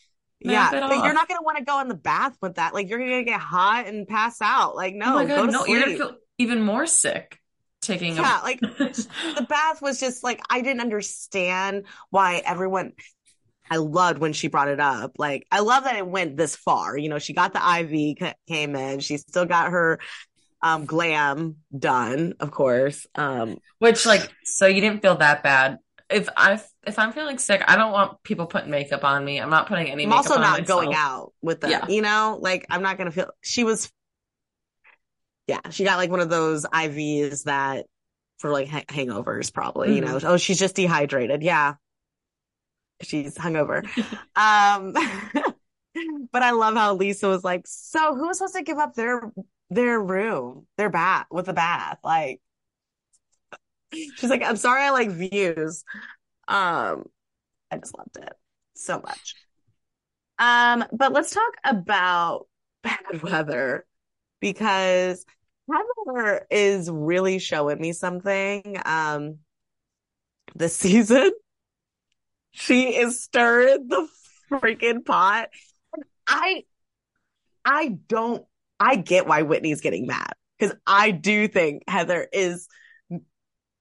Nap 0.43 0.69
yeah, 0.71 0.77
it 0.77 0.81
but 0.89 0.91
off. 0.93 1.03
you're 1.03 1.13
not 1.13 1.27
gonna 1.27 1.41
want 1.43 1.57
to 1.57 1.63
go 1.65 1.79
in 1.81 1.89
the 1.89 1.95
bath 1.95 2.37
with 2.41 2.55
that. 2.55 2.73
Like 2.73 2.89
you're 2.89 2.99
gonna 2.99 3.23
get 3.23 3.41
hot 3.41 3.87
and 3.87 4.07
pass 4.07 4.41
out. 4.41 4.75
Like 4.75 4.95
no, 4.95 5.07
oh 5.07 5.13
my 5.15 5.25
go 5.25 5.35
god, 5.35 5.45
to 5.47 5.51
no, 5.51 5.63
sleep. 5.65 5.69
you're 5.69 5.79
gonna 5.81 5.97
feel 5.97 6.15
even 6.37 6.61
more 6.61 6.85
sick 6.85 7.37
taking 7.81 8.15
yeah, 8.15 8.41
a 8.41 8.43
like 8.43 8.59
the 8.61 9.45
bath 9.49 9.81
was 9.81 9.99
just 9.99 10.23
like 10.23 10.41
I 10.49 10.61
didn't 10.61 10.81
understand 10.81 11.85
why 12.09 12.41
everyone. 12.45 12.93
I 13.69 13.77
loved 13.77 14.19
when 14.19 14.33
she 14.33 14.47
brought 14.47 14.67
it 14.67 14.79
up. 14.79 15.11
Like 15.17 15.45
I 15.51 15.59
love 15.59 15.83
that 15.83 15.95
it 15.95 16.07
went 16.07 16.37
this 16.37 16.55
far. 16.55 16.97
You 16.97 17.09
know, 17.09 17.19
she 17.19 17.33
got 17.33 17.53
the 17.53 17.59
IV 17.59 18.17
ca- 18.19 18.33
came 18.47 18.75
in. 18.75 18.99
She 18.99 19.17
still 19.17 19.45
got 19.45 19.71
her 19.71 19.99
um 20.61 20.85
glam 20.85 21.57
done, 21.77 22.33
of 22.39 22.51
course. 22.51 23.05
Um 23.15 23.57
Which 23.79 24.05
like 24.05 24.29
so 24.43 24.65
you 24.67 24.81
didn't 24.81 25.01
feel 25.01 25.15
that 25.17 25.43
bad. 25.43 25.77
If 26.09 26.27
I 26.35 26.59
if 26.87 26.97
I'm 26.97 27.13
feeling 27.13 27.37
sick, 27.37 27.63
I 27.67 27.75
don't 27.75 27.91
want 27.91 28.23
people 28.23 28.47
putting 28.47 28.71
makeup 28.71 29.03
on 29.03 29.23
me. 29.23 29.39
I'm 29.39 29.51
not 29.51 29.67
putting 29.67 29.91
any 29.91 30.03
I'm 30.03 30.09
makeup 30.09 30.25
also 30.31 30.39
not 30.41 30.59
myself. 30.61 30.67
going 30.67 30.93
out 30.95 31.33
with 31.41 31.61
the, 31.61 31.69
Yeah. 31.69 31.85
you 31.87 32.01
know, 32.01 32.39
like 32.41 32.65
I'm 32.69 32.81
not 32.81 32.97
gonna 32.97 33.11
feel. 33.11 33.29
She 33.41 33.63
was, 33.63 33.91
yeah, 35.47 35.59
she 35.69 35.83
got 35.83 35.97
like 35.97 36.09
one 36.11 36.19
of 36.19 36.29
those 36.29 36.65
IVs 36.65 37.43
that 37.43 37.85
for 38.39 38.51
like 38.51 38.67
ha- 38.69 38.83
hangovers, 38.87 39.53
probably. 39.53 39.93
You 39.95 40.01
know, 40.01 40.15
Mm-hmm. 40.15 40.27
oh, 40.27 40.37
she's 40.37 40.57
just 40.59 40.75
dehydrated. 40.75 41.43
Yeah, 41.43 41.75
she's 43.01 43.35
hungover. 43.35 43.83
um, 44.35 44.93
but 46.31 46.43
I 46.43 46.51
love 46.51 46.75
how 46.75 46.93
Lisa 46.95 47.27
was 47.27 47.43
like, 47.43 47.65
so 47.65 48.15
who 48.15 48.27
was 48.27 48.37
supposed 48.37 48.55
to 48.55 48.63
give 48.63 48.77
up 48.77 48.95
their 48.95 49.31
their 49.69 49.99
room, 49.99 50.65
their 50.77 50.89
bath 50.89 51.27
with 51.31 51.47
a 51.47 51.53
bath? 51.53 51.99
Like, 52.03 52.41
she's 53.93 54.29
like, 54.29 54.43
I'm 54.43 54.55
sorry, 54.57 54.83
I 54.83 54.91
like 54.91 55.09
views. 55.09 55.83
Um, 56.47 57.05
I 57.71 57.77
just 57.77 57.97
loved 57.97 58.17
it 58.17 58.33
so 58.75 58.99
much. 58.99 59.35
Um, 60.39 60.85
but 60.91 61.11
let's 61.11 61.31
talk 61.31 61.53
about 61.63 62.47
bad 62.83 63.21
weather 63.21 63.85
because 64.39 65.25
Heather 65.69 66.47
is 66.49 66.89
really 66.89 67.39
showing 67.39 67.79
me 67.79 67.93
something 67.93 68.77
um 68.85 69.39
this 70.55 70.75
season. 70.75 71.31
She 72.51 72.95
is 72.95 73.23
stirring 73.23 73.87
the 73.87 74.07
freaking 74.51 75.05
pot. 75.05 75.49
I 76.27 76.63
I 77.65 77.97
don't 78.07 78.45
I 78.79 78.95
get 78.95 79.27
why 79.27 79.43
Whitney's 79.43 79.81
getting 79.81 80.07
mad 80.07 80.33
because 80.57 80.75
I 80.85 81.11
do 81.11 81.47
think 81.47 81.83
Heather 81.87 82.27
is 82.31 82.67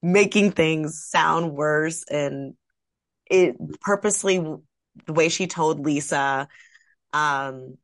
making 0.02 0.52
things 0.52 1.04
sound 1.04 1.52
worse 1.52 2.04
and 2.08 2.54
it 3.30 3.56
purposely 3.80 4.38
the 5.06 5.12
way 5.12 5.28
she 5.28 5.46
told 5.46 5.84
Lisa 5.84 6.48
um 7.12 7.76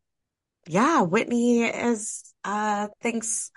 yeah 0.66 1.02
Whitney 1.02 1.62
is 1.64 2.32
uh 2.44 2.88
thinks 3.02 3.50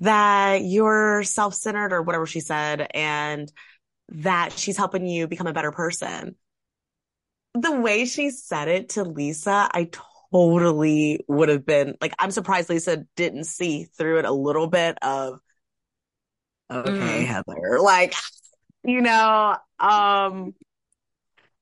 that 0.00 0.62
you're 0.62 1.22
self-centered 1.22 1.92
or 1.92 2.02
whatever 2.02 2.26
she 2.26 2.40
said 2.40 2.86
and 2.94 3.50
that 4.08 4.52
she's 4.52 4.76
helping 4.76 5.06
you 5.06 5.26
become 5.26 5.46
a 5.46 5.52
better 5.52 5.72
person 5.72 6.36
the 7.54 7.72
way 7.72 8.04
she 8.04 8.30
said 8.30 8.68
it 8.68 8.90
to 8.90 9.04
Lisa 9.04 9.68
I 9.72 9.90
totally 10.32 11.24
would 11.28 11.48
have 11.48 11.64
been 11.64 11.96
like 12.00 12.14
I'm 12.18 12.30
surprised 12.30 12.68
Lisa 12.68 13.06
didn't 13.16 13.44
see 13.44 13.84
through 13.84 14.18
it 14.18 14.24
a 14.24 14.32
little 14.32 14.66
bit 14.66 14.98
of 15.02 15.40
okay 16.70 17.24
Mm. 17.24 17.26
Heather 17.26 17.78
like 17.80 18.14
you 18.82 19.00
know 19.00 19.56
um 19.78 20.54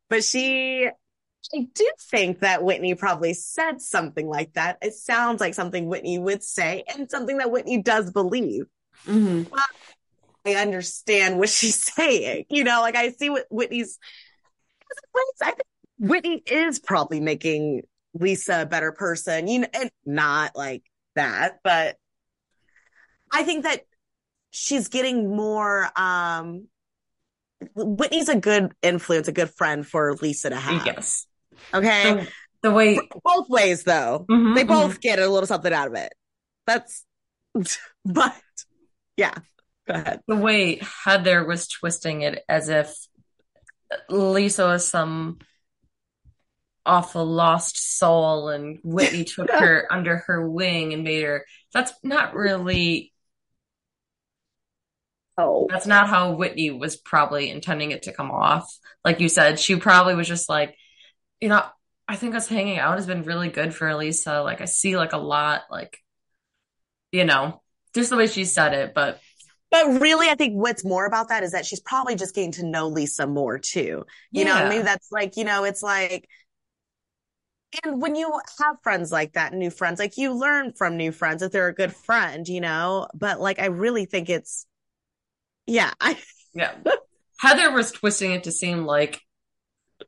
but 0.09 0.25
she 0.25 0.89
I 1.55 1.69
do 1.75 1.91
think 2.01 2.41
that 2.41 2.63
Whitney 2.63 2.95
probably 2.95 3.35
said 3.35 3.81
something 3.81 4.29
like 4.29 4.53
that. 4.55 4.79
It 4.81 4.95
sounds 4.95 5.41
like 5.41 5.55
something 5.55 5.87
Whitney 5.87 6.19
would 6.19 6.43
say 6.43 6.85
and 6.87 7.11
something 7.11 7.39
that 7.39 7.51
Whitney 7.51 7.83
does 7.83 8.11
believe. 8.11 8.67
Mhm. 9.07 9.51
I 10.45 10.55
understand 10.55 11.39
what 11.39 11.49
she's 11.49 11.83
saying. 11.95 12.47
You 12.51 12.65
know, 12.65 12.81
like 12.81 12.97
I 12.97 13.11
see 13.11 13.31
what 13.31 13.47
Whitney's 13.51 13.99
I 15.41 15.51
think 15.51 15.63
Whitney 15.99 16.43
is 16.47 16.79
probably 16.79 17.21
making 17.21 17.83
Lisa 18.15 18.63
a 18.63 18.67
better 18.67 18.93
person, 18.93 19.49
you 19.49 19.61
know, 19.61 19.69
and 19.73 19.91
not 20.05 20.57
like 20.57 20.83
that, 21.15 21.61
but 21.65 21.97
I 23.31 23.43
think 23.45 23.65
that 23.65 23.83
she's 24.51 24.89
getting 24.89 25.35
more 25.35 25.89
um 25.97 26.67
Whitney's 27.75 28.29
a 28.29 28.37
good 28.37 28.73
influence, 28.83 29.29
a 29.29 29.33
good 29.33 29.51
friend 29.51 29.87
for 29.87 30.15
Lisa 30.17 30.51
to 30.51 30.57
have. 30.57 30.85
Yes. 30.85 31.27
Okay. 31.73 32.15
The, 32.15 32.29
the 32.63 32.71
way 32.73 32.99
both 33.25 33.49
ways 33.49 33.85
though. 33.85 34.27
Mhm, 34.29 34.55
They 34.55 34.65
both 34.65 35.01
get 35.01 35.19
a 35.19 35.29
little 35.29 35.47
something 35.47 35.73
out 35.73 35.89
of 35.89 35.95
it. 35.95 36.13
That's 36.67 37.05
but 38.05 38.35
yeah. 39.17 39.35
Go 39.93 39.99
ahead. 40.01 40.21
the 40.27 40.37
way 40.37 40.81
Heather 41.05 41.45
was 41.45 41.69
twisting 41.69 42.23
it 42.23 42.45
as 42.49 42.69
if 42.69 42.95
Lisa 44.09 44.65
was 44.65 44.89
some 44.89 45.39
awful 46.85 47.25
lost 47.25 47.99
soul 47.99 48.49
and 48.49 48.79
Whitney 48.83 49.25
took 49.25 49.51
her 49.51 49.87
under 49.91 50.19
her 50.27 50.49
wing 50.49 50.93
and 50.93 51.05
made 51.05 51.23
her 51.23 51.45
that's 51.73 51.93
not 52.03 52.35
really 52.35 53.13
Oh. 55.39 55.67
that's 55.69 55.87
not 55.87 56.09
how 56.09 56.33
Whitney 56.33 56.71
was 56.71 56.97
probably 56.97 57.49
intending 57.51 57.91
it 57.91 58.03
to 58.03 58.13
come 58.13 58.31
off. 58.31 58.71
Like 59.05 59.21
you 59.21 59.29
said, 59.31 59.59
she 59.59 59.77
probably 59.77 60.15
was 60.15 60.29
just 60.29 60.49
like, 60.49 60.77
you 61.41 61.49
know, 61.49 61.65
I 62.07 62.17
think 62.17 62.35
us 62.35 62.49
hanging 62.49 62.79
out 62.79 62.97
has 62.99 63.07
been 63.07 63.23
really 63.23 63.49
good 63.49 63.75
for 63.75 63.95
Lisa. 63.95 64.43
Like 64.43 64.61
I 64.61 64.67
see 64.67 64.97
like 64.97 65.15
a 65.15 65.19
lot, 65.19 65.63
like 65.71 65.99
you 67.13 67.25
know, 67.25 67.63
just 67.95 68.11
the 68.11 68.17
way 68.17 68.27
she 68.27 68.45
said 68.45 68.75
it, 68.75 68.93
but 68.95 69.21
But 69.73 70.01
really, 70.01 70.29
I 70.29 70.37
think 70.37 70.55
what's 70.55 70.85
more 70.85 71.07
about 71.07 71.31
that 71.31 71.43
is 71.43 71.53
that 71.53 71.67
she's 71.67 71.81
probably 71.81 72.15
just 72.15 72.37
getting 72.37 72.53
to 72.53 72.67
know 72.67 72.89
Lisa 72.89 73.27
more 73.27 73.59
too. 73.59 74.07
You 74.33 74.45
know, 74.47 74.55
Yeah. 74.55 74.61
and 74.61 74.69
maybe 74.69 74.85
that's 74.85 75.11
like, 75.11 75.37
you 75.37 75.45
know, 75.45 75.65
it's 75.65 75.83
like 75.83 76.29
and 77.85 78.03
when 78.03 78.15
you 78.17 78.31
have 78.61 78.77
friends 78.83 79.11
like 79.11 79.33
that, 79.33 79.55
new 79.55 79.71
friends, 79.71 79.99
like 79.99 80.19
you 80.19 80.35
learn 80.35 80.73
from 80.75 80.97
new 80.97 81.11
friends 81.11 81.43
if 81.43 81.53
they're 81.53 81.69
a 81.69 81.75
good 81.75 81.95
friend, 81.95 82.47
you 82.47 82.61
know. 82.61 83.07
But 83.15 83.41
like, 83.41 83.59
I 83.59 83.67
really 83.67 84.05
think 84.05 84.29
it's, 84.29 84.67
yeah, 85.67 85.93
I 86.01 86.19
yeah. 86.55 86.75
Heather 87.39 87.73
was 87.73 87.91
twisting 87.93 88.33
it 88.33 88.45
to 88.45 88.53
seem 88.53 88.85
like 88.85 89.21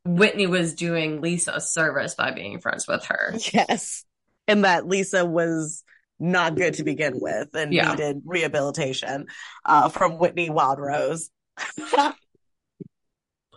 Whitney 0.04 0.46
was 0.46 0.74
doing 0.74 1.20
Lisa 1.20 1.52
a 1.54 1.60
service 1.60 2.14
by 2.14 2.32
being 2.32 2.60
friends 2.60 2.86
with 2.88 3.06
her. 3.06 3.34
Yes, 3.52 4.04
and 4.48 4.64
that 4.64 4.86
Lisa 4.86 5.24
was 5.24 5.84
not 6.18 6.54
good 6.54 6.74
to 6.74 6.84
begin 6.84 7.18
with 7.20 7.54
and 7.54 7.72
Yeah. 7.72 7.90
needed 7.90 8.22
rehabilitation 8.24 9.26
uh, 9.64 9.88
from 9.88 10.18
Whitney 10.18 10.50
Wildrose, 10.50 11.30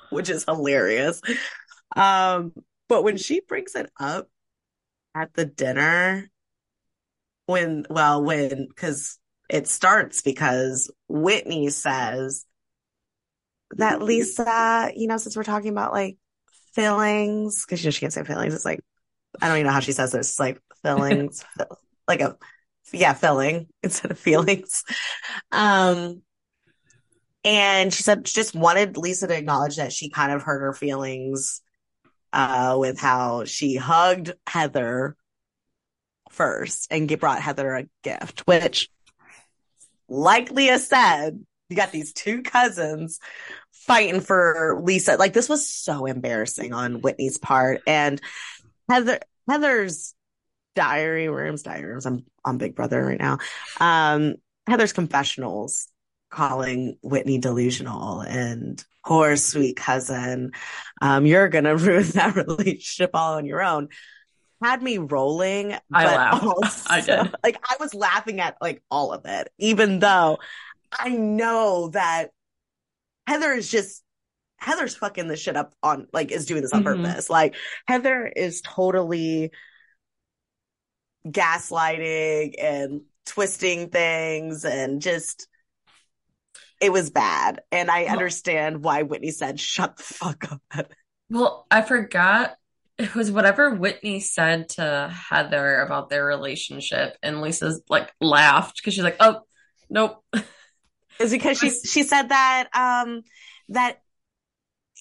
which 0.09 0.29
is 0.29 0.43
hilarious. 0.43 1.21
Um, 1.95 2.53
but 2.87 3.03
when 3.03 3.17
she 3.17 3.41
brings 3.41 3.75
it 3.75 3.89
up 3.99 4.27
at 5.13 5.33
the 5.33 5.45
dinner, 5.45 6.29
when, 7.45 7.85
well, 7.89 8.23
when, 8.23 8.67
because 8.67 9.19
it 9.49 9.67
starts 9.67 10.21
because 10.21 10.91
Whitney 11.07 11.69
says 11.69 12.45
that 13.77 14.01
Lisa, 14.01 14.91
you 14.95 15.07
know, 15.07 15.17
since 15.17 15.35
we're 15.35 15.43
talking 15.43 15.69
about 15.69 15.93
like 15.93 16.17
fillings, 16.73 17.65
because 17.65 17.81
you 17.81 17.87
know, 17.87 17.91
she 17.91 18.01
can't 18.01 18.13
say 18.13 18.23
fillings, 18.23 18.53
it's 18.53 18.65
like, 18.65 18.81
I 19.41 19.47
don't 19.47 19.57
even 19.57 19.67
know 19.67 19.73
how 19.73 19.79
she 19.79 19.91
says 19.91 20.11
this. 20.11 20.29
It's 20.31 20.39
like 20.39 20.59
fillings, 20.83 21.43
fill- 21.57 21.79
like 22.07 22.21
a, 22.21 22.37
yeah, 22.91 23.13
filling 23.13 23.67
instead 23.83 24.11
of 24.11 24.19
feelings. 24.19 24.83
Um, 25.51 26.21
and 27.43 27.93
she 27.93 28.03
said 28.03 28.27
she 28.27 28.35
just 28.35 28.55
wanted 28.55 28.97
Lisa 28.97 29.27
to 29.27 29.37
acknowledge 29.37 29.77
that 29.77 29.93
she 29.93 30.09
kind 30.09 30.31
of 30.31 30.43
hurt 30.43 30.59
her 30.59 30.73
feelings 30.73 31.61
uh, 32.33 32.75
with 32.77 32.99
how 32.99 33.45
she 33.45 33.75
hugged 33.75 34.33
Heather 34.45 35.15
first 36.29 36.87
and 36.91 37.07
get, 37.07 37.19
brought 37.19 37.41
Heather 37.41 37.75
a 37.75 37.85
gift, 38.03 38.41
which, 38.41 38.89
like 40.09 40.51
Leah 40.51 40.79
said, 40.79 41.39
you 41.69 41.75
got 41.75 41.91
these 41.91 42.13
two 42.13 42.41
cousins 42.41 43.19
fighting 43.71 44.21
for 44.21 44.79
Lisa. 44.83 45.15
Like 45.15 45.33
this 45.33 45.49
was 45.49 45.67
so 45.67 46.05
embarrassing 46.05 46.73
on 46.73 47.01
Whitney's 47.01 47.37
part, 47.37 47.81
and 47.87 48.21
Heather 48.89 49.19
Heather's 49.47 50.13
diary 50.77 51.27
rooms, 51.27 51.63
diary 51.63 51.86
rooms. 51.86 52.05
I'm 52.05 52.24
on 52.46 52.60
Big 52.60 52.75
Brother 52.75 53.03
right 53.03 53.19
now. 53.19 53.39
Um, 53.79 54.36
Heather's 54.67 54.93
confessionals 54.93 55.88
calling 56.29 56.98
Whitney 57.01 57.39
delusional 57.39 58.22
and 58.22 58.84
poor 59.03 59.36
sweet 59.38 59.75
cousin. 59.75 60.51
Um, 61.01 61.25
you're 61.25 61.50
gonna 61.50 61.75
ruin 61.88 62.03
that 62.12 62.36
relationship 62.36 63.10
all 63.15 63.38
on 63.38 63.46
your 63.48 63.63
own. 63.63 63.89
Had 64.62 64.84
me 64.84 65.00
rolling. 65.00 65.75
I 65.91 66.05
laughed. 66.05 66.43
also- 66.46 66.89
I 66.89 67.01
did. 67.01 67.34
Like 67.43 67.57
I 67.67 67.75
was 67.79 67.93
laughing 67.96 68.39
at 68.39 68.57
like 68.62 68.84
all 68.91 69.13
of 69.13 69.25
it, 69.25 69.50
even 69.57 69.98
though 70.00 70.38
I 70.91 71.10
know 71.10 71.89
that 71.89 72.29
Heather 73.25 73.51
is 73.53 73.69
just 73.72 74.03
Heather's 74.60 74.96
fucking 74.96 75.27
this 75.27 75.39
shit 75.39 75.55
up 75.55 75.74
on 75.81 76.07
like 76.13 76.31
is 76.31 76.46
doing 76.46 76.62
this 76.62 76.74
on 76.74 76.84
Mhm. 76.84 77.03
purpose. 77.03 77.29
Like 77.29 77.55
Heather 77.88 78.25
is 78.27 78.62
totally 78.62 79.51
gaslighting 81.31 82.55
and 82.60 83.01
twisting 83.25 83.89
things 83.89 84.65
and 84.65 85.01
just 85.01 85.48
it 86.79 86.91
was 86.91 87.10
bad. 87.10 87.62
And 87.72 87.89
I 87.89 88.03
Well- 88.03 88.13
understand 88.13 88.84
why 88.84 89.03
Whitney 89.03 89.31
said 89.31 89.60
shut 89.60 89.98
the 89.98 90.03
fuck 90.03 90.46
up. 90.51 90.93
Well, 91.29 91.65
I 91.69 91.81
forgot 91.81 92.55
it 92.98 93.13
was 93.13 93.31
whatever 93.31 93.72
Whitney 93.75 94.19
said 94.19 94.69
to 94.69 95.13
Heather 95.29 95.81
about 95.81 96.10
their 96.10 96.25
relationship, 96.25 97.15
and 97.22 97.41
Lisa's 97.41 97.81
like 97.89 98.12
laughed 98.19 98.77
because 98.77 98.93
she's 98.96 99.03
like, 99.03 99.17
"Oh, 99.19 99.41
nope." 99.89 100.24
Is 101.19 101.31
because 101.31 101.60
she 101.60 101.69
she 101.69 102.03
said 102.03 102.29
that 102.29 102.69
um 102.75 103.22
that 103.69 104.01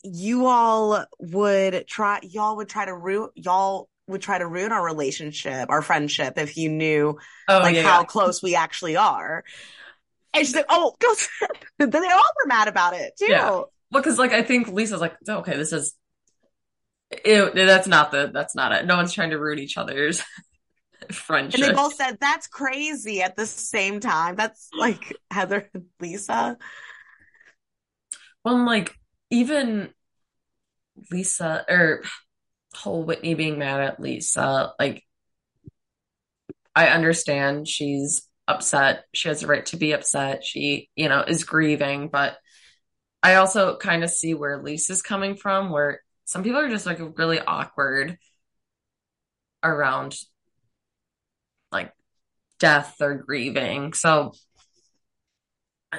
you 0.02 0.46
all 0.46 1.04
would 1.20 1.86
try 1.86 2.20
y'all 2.22 2.56
would 2.56 2.68
try 2.68 2.84
to 2.84 2.94
ruin 2.94 3.30
y'all 3.34 3.88
would 4.08 4.22
try 4.22 4.38
to 4.38 4.46
ruin 4.46 4.72
our 4.72 4.84
relationship, 4.84 5.68
our 5.70 5.82
friendship 5.82 6.38
if 6.38 6.56
you 6.56 6.68
knew 6.68 7.18
Oh, 7.48 7.58
like 7.58 7.74
yeah, 7.74 7.82
how 7.82 8.00
yeah. 8.00 8.04
close 8.04 8.42
we 8.42 8.54
actually 8.54 8.96
are. 8.96 9.44
And 10.34 10.46
she's 10.46 10.54
like, 10.54 10.66
oh, 10.68 10.94
go. 10.98 11.14
then 11.78 11.90
they 11.90 11.98
all 11.98 12.22
were 12.44 12.48
mad 12.48 12.68
about 12.68 12.94
it 12.94 13.14
too. 13.18 13.26
Yeah. 13.28 13.50
Well, 13.50 13.70
because 13.92 14.18
like 14.18 14.32
I 14.32 14.42
think 14.42 14.68
Lisa's 14.68 15.00
like, 15.00 15.16
oh, 15.28 15.38
okay, 15.38 15.56
this 15.56 15.72
is. 15.72 15.94
Ew, 17.24 17.50
that's 17.54 17.86
not 17.86 18.10
the. 18.10 18.30
That's 18.32 18.54
not 18.54 18.72
it. 18.72 18.84
No 18.86 18.96
one's 18.96 19.12
trying 19.12 19.30
to 19.30 19.38
ruin 19.38 19.58
each 19.58 19.76
other's 19.76 20.22
friendship. 21.12 21.60
And 21.62 21.70
they 21.70 21.74
both 21.74 21.94
said 21.94 22.18
that's 22.20 22.48
crazy 22.48 23.22
at 23.22 23.36
the 23.36 23.46
same 23.46 24.00
time. 24.00 24.34
That's 24.34 24.68
like 24.76 25.16
Heather 25.30 25.68
and 25.72 25.84
Lisa. 26.00 26.58
Well, 28.44 28.64
like 28.64 28.94
even 29.30 29.90
Lisa 31.10 31.64
or 31.68 32.02
whole 32.76 33.04
Whitney 33.04 33.34
being 33.34 33.58
mad 33.58 33.80
at 33.80 34.00
Lisa, 34.00 34.72
like 34.78 35.04
I 36.74 36.88
understand 36.88 37.68
she's 37.68 38.28
upset. 38.46 39.04
She 39.14 39.28
has 39.28 39.42
a 39.42 39.46
right 39.46 39.64
to 39.66 39.76
be 39.76 39.92
upset. 39.92 40.44
She, 40.44 40.90
you 40.94 41.08
know, 41.08 41.22
is 41.22 41.44
grieving, 41.44 42.08
but 42.08 42.36
I 43.22 43.36
also 43.36 43.76
kind 43.76 44.04
of 44.04 44.10
see 44.10 44.34
where 44.34 44.62
Lisa's 44.62 45.02
coming 45.02 45.36
from, 45.36 45.70
where 45.70 46.00
some 46.26 46.42
people 46.42 46.60
are 46.60 46.68
just 46.68 46.86
like 46.86 47.00
really 47.18 47.40
awkward 47.40 48.18
around 49.62 50.16
like 51.72 51.92
death 52.58 52.96
or 53.00 53.14
grieving. 53.14 53.92
So 53.94 54.32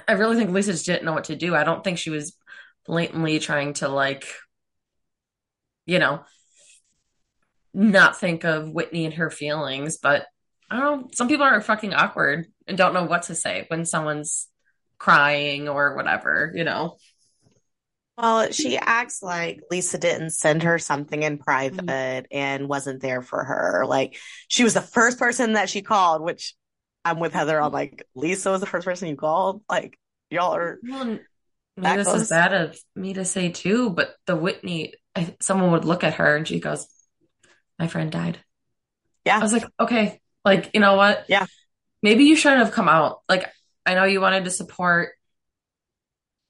I- 0.08 0.14
really 0.14 0.36
think 0.36 0.52
Lisa 0.52 0.72
just 0.72 0.86
didn't 0.86 1.06
know 1.06 1.14
what 1.14 1.26
to 1.26 1.36
do. 1.36 1.56
I 1.56 1.64
don't 1.64 1.84
think 1.84 1.98
she 1.98 2.10
was 2.10 2.38
blatantly 2.86 3.40
trying 3.40 3.74
to 3.76 3.88
like, 3.90 4.26
you 5.86 6.00
know, 6.00 6.24
not 7.78 8.20
think 8.20 8.44
of 8.44 8.72
Whitney 8.72 9.06
and 9.06 9.14
her 9.14 9.30
feelings, 9.30 9.98
but 9.98 10.26
I 10.70 10.80
don't 10.80 11.02
know, 11.02 11.08
some 11.14 11.28
people 11.28 11.46
are 11.46 11.62
fucking 11.62 11.94
awkward 11.94 12.48
and 12.66 12.76
don't 12.76 12.94
know 12.94 13.06
what 13.06 13.24
to 13.24 13.36
say 13.36 13.66
when 13.68 13.86
someone's 13.86 14.48
crying 14.98 15.70
or 15.70 15.96
whatever, 15.96 16.52
you 16.56 16.64
know. 16.64 16.98
Well, 18.18 18.52
she 18.52 18.78
acts 18.78 19.22
like 19.22 19.62
Lisa 19.70 20.00
didn't 20.00 20.32
send 20.32 20.64
her 20.64 20.80
something 20.80 21.22
in 21.22 21.38
private 21.38 21.86
mm-hmm. 21.86 22.38
and 22.38 22.68
wasn't 22.68 23.00
there 23.00 23.22
for 23.22 23.44
her. 23.44 23.86
Like 23.86 24.18
she 24.48 24.64
was 24.64 24.74
the 24.74 24.82
first 24.82 25.20
person 25.20 25.54
that 25.54 25.70
she 25.70 25.84
called, 25.84 26.24
which 26.24 26.56
I'm 27.06 27.20
with 27.20 27.34
Heather 27.34 27.62
on 27.62 27.72
like 27.72 28.08
Lisa 28.16 28.50
was 28.50 28.60
the 28.60 28.66
first 28.66 28.86
person 28.86 29.08
you 29.08 29.16
called. 29.16 29.62
Like 29.70 30.00
y'all 30.32 30.56
are 30.56 30.80
Well, 30.84 31.20
this 31.78 32.08
is 32.08 32.30
bad 32.30 32.54
of 32.54 32.80
me 32.96 33.14
to 33.14 33.24
say 33.24 33.50
too, 33.50 33.92
but 33.92 34.16
the 34.26 34.36
Whitney, 34.36 34.96
I, 35.16 35.36
someone 35.40 35.72
would 35.74 35.86
look 35.86 36.04
at 36.04 36.16
her 36.16 36.36
and 36.36 36.48
she 36.48 36.60
goes, 36.60 36.88
"My 37.80 37.88
friend 37.88 38.12
died." 38.12 38.40
Yeah. 39.26 39.38
I 39.38 39.42
was 39.42 39.54
like, 39.54 39.66
okay, 39.80 40.22
like 40.46 40.72
you 40.74 40.80
know 40.80 40.96
what? 40.96 41.26
Yeah. 41.28 41.46
Maybe 42.02 42.26
you 42.26 42.36
shouldn't 42.36 42.64
have 42.64 42.74
come 42.74 42.88
out. 42.88 43.22
Like 43.28 43.52
I 43.86 43.94
know 43.94 44.06
you 44.06 44.22
wanted 44.22 44.46
to 44.46 44.52
support 44.52 45.10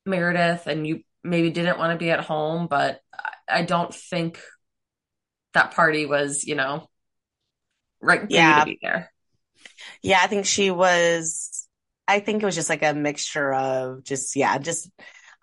Meredith 0.05 0.67
and 0.67 0.85
you 0.87 1.03
maybe 1.23 1.49
didn't 1.49 1.77
want 1.77 1.91
to 1.93 2.03
be 2.03 2.09
at 2.11 2.21
home, 2.21 2.67
but 2.67 3.01
I, 3.47 3.63
don't 3.63 3.93
think 3.93 4.39
that 5.53 5.73
party 5.73 6.05
was, 6.05 6.45
you 6.45 6.55
know, 6.55 6.89
right 8.01 8.21
for 8.21 8.27
you 8.27 8.37
Yeah. 8.37 8.59
to 8.59 8.65
be 8.65 8.79
there. 8.81 9.11
Yeah, 10.01 10.19
I 10.21 10.27
think 10.27 10.45
she 10.45 10.71
was, 10.71 11.67
I 12.07 12.19
think 12.19 12.41
it 12.41 12.45
was 12.45 12.55
just 12.55 12.69
like 12.69 12.83
a 12.83 12.93
mixture 12.93 13.53
of 13.53 14.03
just, 14.03 14.35
yeah, 14.35 14.57
just 14.57 14.89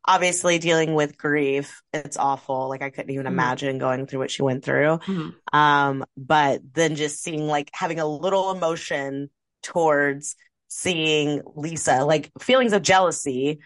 obviously 0.07 0.59
dealing 0.59 0.95
with 0.95 1.17
grief. 1.17 1.83
It's 1.93 2.17
awful. 2.17 2.69
Like 2.69 2.83
I 2.83 2.91
couldn't 2.91 3.11
even 3.13 3.25
Mhm. 3.25 3.31
imagine 3.31 3.79
going 3.79 4.07
through 4.07 4.21
what 4.21 4.31
she 4.31 4.43
went 4.43 4.65
through. 4.65 4.99
Mhm. 4.99 5.35
Um, 5.53 6.05
but 6.17 6.61
then 6.75 6.95
just 6.97 7.23
seeing 7.23 7.47
like 7.47 7.71
having 7.73 8.01
a 8.01 8.07
little 8.07 8.51
emotion 8.51 9.31
towards 9.63 10.37
seeing 10.69 11.43
Lisa, 11.55 12.05
like 12.05 12.31
feelings 12.41 12.73
of 12.73 12.83
jealousy 12.83 13.61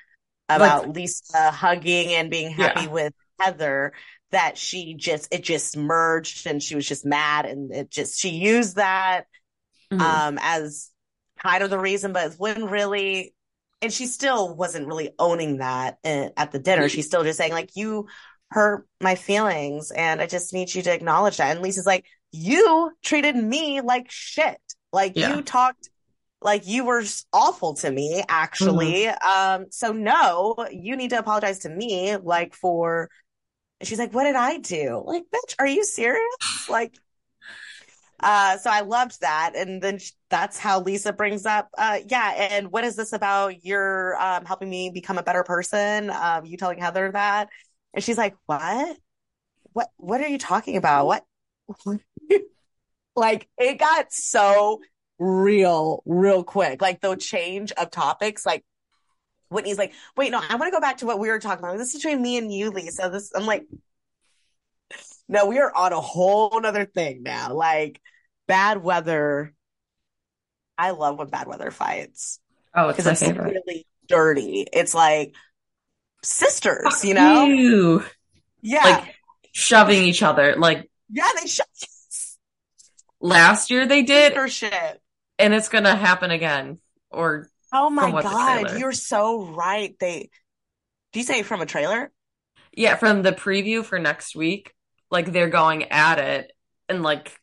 about 0.49 0.91
Lisa 0.95 1.51
hugging 1.51 2.13
and 2.15 2.31
being 2.31 2.51
happy 2.51 2.83
Yeah. 2.83 2.89
with 2.89 3.15
Heather 3.41 3.93
that 4.31 4.59
she 4.59 4.95
just, 4.95 5.33
it 5.33 5.43
just 5.43 5.77
merged 5.77 6.47
and 6.47 6.63
she 6.63 6.75
was 6.77 6.87
just 6.87 7.05
mad 7.05 7.47
and 7.47 7.73
it 7.75 7.91
just, 7.91 8.21
she 8.21 8.29
used 8.31 8.77
that 8.77 9.27
Mhm. 9.91 10.01
um, 10.01 10.39
as 10.41 10.91
kind 11.39 11.63
of 11.65 11.71
the 11.71 11.79
reason, 11.79 12.13
but 12.13 12.35
when 12.35 12.67
really, 12.67 13.35
and 13.81 13.93
she 13.93 14.07
still 14.07 14.55
wasn't 14.55 14.87
really 14.87 15.11
owning 15.19 15.59
that 15.59 15.99
uh, 16.05 16.29
at 16.37 16.53
the 16.53 16.59
dinner. 16.59 16.89
She's 16.89 17.07
still 17.07 17.25
just 17.25 17.39
saying 17.39 17.53
like, 17.53 17.71
you 17.75 18.07
hurt 18.51 18.87
my 19.01 19.15
feelings 19.15 19.91
and 19.91 20.21
I 20.21 20.27
just 20.27 20.53
need 20.53 20.75
you 20.75 20.83
to 20.83 20.93
acknowledge 20.93 21.37
that. 21.37 21.53
And 21.53 21.63
Lisa's 21.63 21.87
like, 21.87 22.07
you 22.33 22.91
treated 23.03 23.37
me 23.37 23.81
like 23.81 24.11
shit. 24.11 24.61
Like 24.93 25.13
Yeah. 25.17 25.37
you 25.37 25.43
talked 25.43 25.91
like 26.41 26.67
you 26.67 26.85
were 26.85 27.03
awful 27.33 27.75
to 27.75 27.91
me, 27.91 28.23
actually. 28.29 29.05
Mm-hmm. 29.05 29.63
Um, 29.63 29.67
so 29.71 29.93
no, 29.93 30.67
you 30.71 30.97
need 30.97 31.11
to 31.11 31.19
apologize 31.19 31.61
to 31.61 31.69
me, 31.69 32.17
like 32.17 32.55
for, 32.55 33.11
she's 33.83 33.99
like, 33.99 34.15
what 34.15 34.25
did 34.25 34.37
I 34.37 34.59
do? 34.59 35.03
Like, 35.05 35.25
bitch, 35.25 35.55
are 35.59 35.67
you 35.67 35.85
serious? 35.85 36.69
Like, 36.69 36.95
Uh, 38.21 38.57
so 38.59 38.69
I 38.69 38.81
loved 38.81 39.21
that. 39.21 39.53
And 39.55 39.81
then 39.81 39.99
sh- 39.99 40.11
that's 40.31 40.59
how 40.59 40.81
Lisa 40.81 41.13
brings 41.13 41.47
up, 41.47 41.69
uh, 41.79 41.99
yeah. 42.07 42.49
And 42.51 42.71
what 42.71 42.85
is 42.85 42.97
this 42.97 43.13
about? 43.13 43.65
You're, 43.65 44.21
um, 44.21 44.45
helping 44.45 44.69
me 44.69 44.91
become 44.91 45.19
a 45.19 45.23
better 45.23 45.43
person. 45.43 46.11
Um, 46.11 46.45
you 46.45 46.57
telling 46.57 46.79
Heather 46.79 47.11
that. 47.13 47.49
And 47.95 48.05
she's 48.05 48.19
like, 48.19 48.37
what? 48.47 48.97
What, 49.73 49.89
what 49.97 50.21
are 50.21 50.29
you 50.29 50.39
talking 50.39 50.77
about? 50.77 51.07
What? 51.07 51.25
like 53.17 53.49
it 53.59 53.79
got 53.79 54.13
so 54.13 54.81
real, 55.19 56.03
real 56.07 56.45
quick. 56.45 56.81
Like 56.83 57.01
the 57.01 57.17
change 57.17 57.73
of 57.73 57.91
topics, 57.91 58.45
like 58.47 58.65
Whitney's 59.51 59.79
like, 59.79 59.93
wait, 60.17 60.31
no, 60.31 60.41
I 60.47 60.57
want 60.57 60.73
to 60.73 60.77
go 60.77 60.81
back 60.81 60.99
to 60.99 61.07
what 61.07 61.19
we 61.19 61.29
were 61.29 61.39
talking 61.39 61.65
about. 61.65 61.79
This 61.79 61.95
is 61.95 62.03
between 62.03 62.23
me 62.23 62.37
and 62.39 62.53
you, 62.53 62.71
Lisa. 62.71 63.09
This, 63.11 63.33
I'm 63.35 63.47
like, 63.47 63.65
no, 65.29 65.47
we 65.47 65.59
are 65.59 65.75
on 65.75 65.93
a 65.93 66.01
whole 66.01 66.65
other 66.65 66.87
thing 66.87 67.23
now. 67.23 67.55
Like 67.55 68.01
bad 68.47 68.83
weather. 68.83 69.55
I 70.79 70.91
love 70.93 71.19
when 71.19 71.29
bad 71.29 71.47
weather 71.47 71.71
fights 71.71 72.41
Oh, 72.75 72.89
it's 72.89 72.99
because 72.99 73.07
my 73.07 73.13
it's 73.13 73.23
favorite. 73.23 73.59
really 73.67 73.87
dirty. 74.09 74.67
It's 74.73 74.95
like 74.95 75.35
sisters, 76.25 77.05
you 77.05 77.15
know? 77.15 77.45
Ew. 77.47 78.05
Yeah. 78.63 78.85
Like 78.85 79.15
shoving 79.53 80.03
each 80.03 80.23
other. 80.23 80.57
Like 80.57 80.91
yeah, 81.11 81.29
they 81.41 81.47
shut 81.47 81.67
last 83.21 83.71
year 83.71 83.87
they 83.87 84.03
did, 84.03 84.33
sister 84.35 84.49
shit. 84.49 85.01
and 85.39 85.55
it's 85.55 85.69
gonna 85.69 85.95
happen 85.97 86.31
again. 86.31 86.79
Or 87.11 87.49
Oh 87.73 87.91
my 87.91 88.03
From 88.05 88.13
what 88.13 88.23
the 88.25 88.31
God, 88.31 88.79
you're 88.79 88.93
so 88.93 89.45
right. 89.47 89.95
They, 90.01 90.31
do 91.13 91.21
you 91.21 91.25
say 91.27 91.43
from 91.43 91.61
a 91.61 91.67
trailer? 91.67 92.13
yeah, 92.73 92.97
from 92.97 93.23
the 93.23 93.33
preview 93.33 93.85
for 93.85 93.99
next 93.99 94.37
week, 94.37 94.73
like 95.11 95.33
they're 95.33 95.49
going 95.49 95.85
at 95.85 96.19
it, 96.19 96.53
and 96.89 97.03
like 97.03 97.39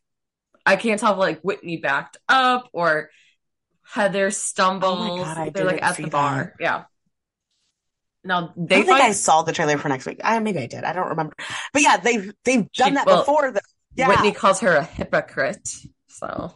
I 0.65 0.75
can't 0.75 0.99
tell 0.99 1.13
if 1.13 1.19
like 1.19 1.41
Whitney 1.41 1.77
backed 1.77 2.17
up 2.29 2.69
or 2.73 3.09
Heather 3.87 4.31
stumbles. 4.31 5.19
God, 5.23 5.37
I 5.37 5.49
they're 5.49 5.65
like 5.65 5.81
at 5.83 5.97
the 5.97 6.09
bar. 6.09 6.53
Yeah. 6.59 6.85
Now 8.23 8.37
I 8.37 8.41
don't 8.55 8.67
they 8.69 8.81
think 8.81 8.99
I 8.99 9.11
saw 9.11 9.43
the 9.43 9.53
trailer 9.53 9.77
for 9.77 9.89
next 9.89 10.05
week. 10.05 10.19
I 10.23 10.39
maybe 10.39 10.59
I 10.59 10.65
did. 10.65 10.83
I 10.83 10.93
don't 10.93 11.09
remember. 11.09 11.35
But 11.73 11.81
yeah, 11.81 11.97
they've 11.97 12.33
they've 12.43 12.67
She- 12.71 12.83
done 12.83 12.95
that 12.95 13.05
well, 13.05 13.19
before. 13.19 13.51
Though. 13.51 13.59
Yeah. 13.95 14.07
Whitney 14.09 14.31
calls 14.31 14.59
her 14.61 14.75
a 14.75 14.83
hypocrite. 14.83 15.69
So 16.07 16.53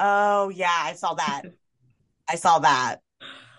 Oh 0.00 0.48
yeah, 0.48 0.72
I 0.74 0.94
saw 0.94 1.14
that. 1.14 1.42
I 2.28 2.34
saw 2.36 2.58
that. 2.60 2.96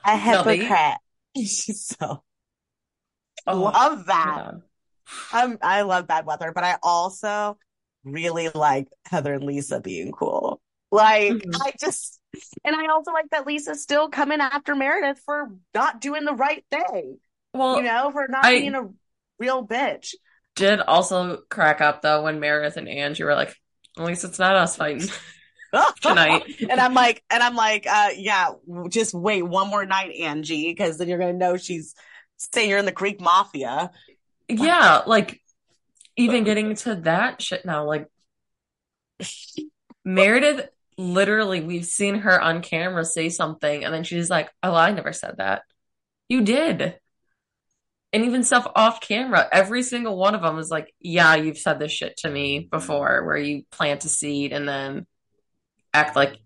A 0.06 0.12
they- 0.44 0.58
hypocrite. 0.58 0.98
She's 1.38 1.96
so 2.00 2.24
oh, 3.48 3.56
love 3.60 4.06
that. 4.08 4.54
yeah. 5.34 5.42
Um, 5.42 5.58
I 5.62 5.82
love 5.84 6.06
bad 6.08 6.26
weather, 6.26 6.52
but 6.54 6.64
I 6.64 6.78
also 6.84 7.58
really 8.04 8.50
like 8.54 8.88
Heather 9.06 9.34
and 9.34 9.44
Lisa 9.44 9.80
being 9.80 10.12
cool. 10.12 10.62
Like 10.92 11.32
Mhm. 11.34 11.56
I 11.62 11.72
just, 11.80 12.19
and 12.64 12.76
I 12.76 12.88
also 12.88 13.12
like 13.12 13.30
that 13.32 13.48
Lisa's 13.48 13.82
still 13.82 14.10
coming 14.10 14.40
after 14.42 14.76
Meredith 14.76 15.20
for 15.26 15.50
not 15.74 16.02
doing 16.02 16.26
the 16.26 16.34
right 16.34 16.64
thing. 16.72 17.18
Well, 17.54 17.78
you 17.78 17.84
know, 17.84 18.12
for 18.12 18.28
not 18.28 18.46
I- 18.46 18.60
being 18.60 18.76
a 18.76 18.90
real 19.40 19.66
bitch. 19.66 20.14
did 20.56 20.80
also 20.82 21.38
crack 21.50 21.82
up 21.82 22.02
though 22.02 22.24
when 22.24 22.40
Meredith 22.40 22.78
and 22.78 22.88
Angie 22.90 23.24
were 23.24 23.34
like, 23.36 23.56
at 23.98 24.06
least 24.06 24.24
it's 24.24 24.40
not 24.40 24.56
us 24.56 24.76
fighting 24.76 25.08
tonight. 26.02 26.44
and 26.70 26.80
I'm 26.80 26.94
like, 26.94 27.24
and 27.30 27.42
I'm 27.42 27.56
like, 27.56 27.86
uh, 27.88 28.10
yeah, 28.16 28.50
just 28.90 29.14
wait 29.14 29.42
one 29.44 29.70
more 29.70 29.86
night, 29.86 30.16
Angie, 30.16 30.70
because 30.70 30.98
then 30.98 31.08
you're 31.08 31.20
gonna 31.20 31.34
know 31.34 31.58
she's 31.58 31.96
saying 32.38 32.70
you're 32.70 32.80
in 32.80 32.86
the 32.86 32.92
Greek 32.92 33.20
mafia. 33.22 33.92
Yeah, 34.48 35.02
like 35.06 35.42
even 36.18 36.44
getting 36.44 36.76
to 36.76 36.96
that 36.96 37.42
shit 37.42 37.66
now, 37.66 37.86
like 37.86 38.08
Meredith 40.06 40.68
literally 41.00 41.62
we've 41.62 41.86
seen 41.86 42.16
her 42.16 42.40
on 42.42 42.62
camera 42.62 43.06
say 43.06 43.30
something 43.30 43.86
and 43.86 43.94
then 43.94 44.04
she's 44.04 44.30
like, 44.30 44.50
Oh, 44.62 44.76
I 44.76 44.92
never 44.92 45.14
said 45.14 45.36
that. 45.38 45.62
You 46.28 46.42
did. 46.42 47.00
And 48.12 48.26
even 48.26 48.44
stuff 48.44 48.68
off 48.76 49.00
camera, 49.02 49.48
every 49.52 49.82
single 49.84 50.18
one 50.18 50.36
of 50.36 50.42
them 50.42 50.58
is 50.60 50.70
like, 50.70 50.94
Yeah, 51.00 51.36
you've 51.36 51.58
said 51.58 51.80
this 51.80 51.94
shit 51.94 52.18
to 52.18 52.30
me 52.30 52.68
before, 52.70 53.24
where 53.26 53.38
you 53.38 53.64
plant 53.72 54.04
a 54.04 54.10
seed 54.10 54.52
and 54.52 54.68
then 54.68 55.08
act 55.94 56.16
like 56.16 56.38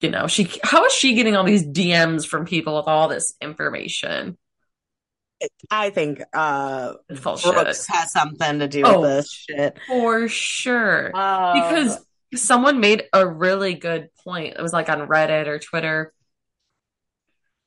you 0.00 0.10
know, 0.10 0.26
she 0.26 0.50
how 0.64 0.86
is 0.86 0.92
she 0.92 1.14
getting 1.14 1.36
all 1.36 1.44
these 1.44 1.64
DMs 1.64 2.26
from 2.26 2.44
people 2.46 2.76
with 2.76 2.88
all 2.88 3.06
this 3.08 3.34
information? 3.40 4.36
I 5.70 5.90
think 5.90 6.22
uh. 6.32 6.94
Brooks 7.08 7.86
has 7.88 8.12
something 8.12 8.60
to 8.60 8.68
do 8.68 8.82
Oh. 8.84 9.00
with 9.00 9.10
this 9.10 9.30
shit. 9.32 9.78
For 9.86 10.26
sure. 10.28 11.10
Uh, 11.14 11.54
Because 11.54 12.04
someone 12.34 12.80
made 12.80 13.04
a 13.12 13.26
really 13.26 13.74
good 13.74 14.08
point. 14.24 14.56
It 14.56 14.62
was 14.62 14.72
like 14.72 14.88
on 14.88 15.06
Reddit 15.08 15.46
or 15.46 15.58
Twitter. 15.58 16.12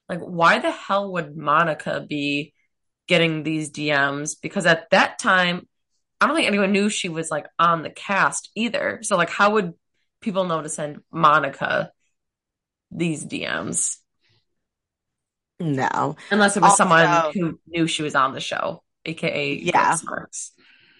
Like, 0.09 0.19
why 0.19 0.59
the 0.59 0.71
hell 0.71 1.11
would 1.13 1.35
Monica 1.35 2.05
be 2.07 2.53
getting 3.07 3.43
these 3.43 3.71
DMs? 3.71 4.35
Because 4.39 4.65
at 4.65 4.89
that 4.91 5.19
time, 5.19 5.67
I 6.21 6.27
don't 6.27 6.35
think 6.35 6.47
anyone 6.47 6.71
knew 6.71 6.89
she 6.89 7.09
was 7.09 7.29
like 7.31 7.47
on 7.59 7.81
the 7.83 7.89
cast 7.89 8.49
either. 8.55 8.99
So, 9.01 9.17
like, 9.17 9.29
how 9.29 9.51
would 9.51 9.73
people 10.21 10.45
know 10.45 10.61
to 10.61 10.69
send 10.69 11.01
Monica 11.11 11.91
these 12.91 13.25
DMs? 13.25 13.97
no, 15.59 16.17
Unless 16.31 16.57
it 16.57 16.61
was 16.61 16.71
Also- 16.71 16.83
someone 16.83 17.33
who 17.33 17.59
knew 17.67 17.87
she 17.87 18.03
was 18.03 18.13
on 18.13 18.33
the 18.33 18.41
show, 18.41 18.83
aka 19.05 19.53
Yeah. 19.53 19.95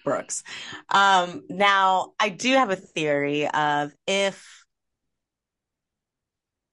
Brooks. 0.06 0.44
Um, 0.88 1.42
now 1.50 2.12
I 2.18 2.28
do 2.28 2.52
have 2.52 2.70
a 2.70 2.76
theory 2.76 3.48
of 3.48 3.92
if 4.06 4.64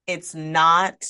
it's 0.06 0.36
not 0.36 1.04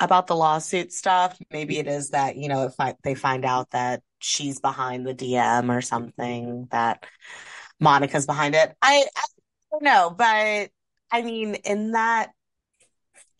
about 0.00 0.28
the 0.28 0.36
lawsuit 0.36 0.92
stuff, 0.92 1.36
maybe 1.50 1.78
it 1.78 1.88
is 1.88 2.10
that, 2.10 2.36
you 2.36 2.48
know, 2.48 2.66
if 2.66 2.74
I, 2.78 2.94
they 3.02 3.16
find 3.16 3.44
out 3.44 3.70
that 3.70 4.02
she's 4.20 4.60
behind 4.60 5.06
the 5.06 5.14
DM 5.14 5.76
or 5.76 5.80
something, 5.80 6.68
that 6.70 7.04
Monica's 7.80 8.26
behind 8.26 8.54
it. 8.54 8.72
I, 8.80 9.04
I 9.16 9.24
don't 9.72 9.82
know, 9.82 10.14
but 10.16 10.70
I 11.10 11.22
mean, 11.22 11.56
in 11.56 11.92
that 11.92 12.30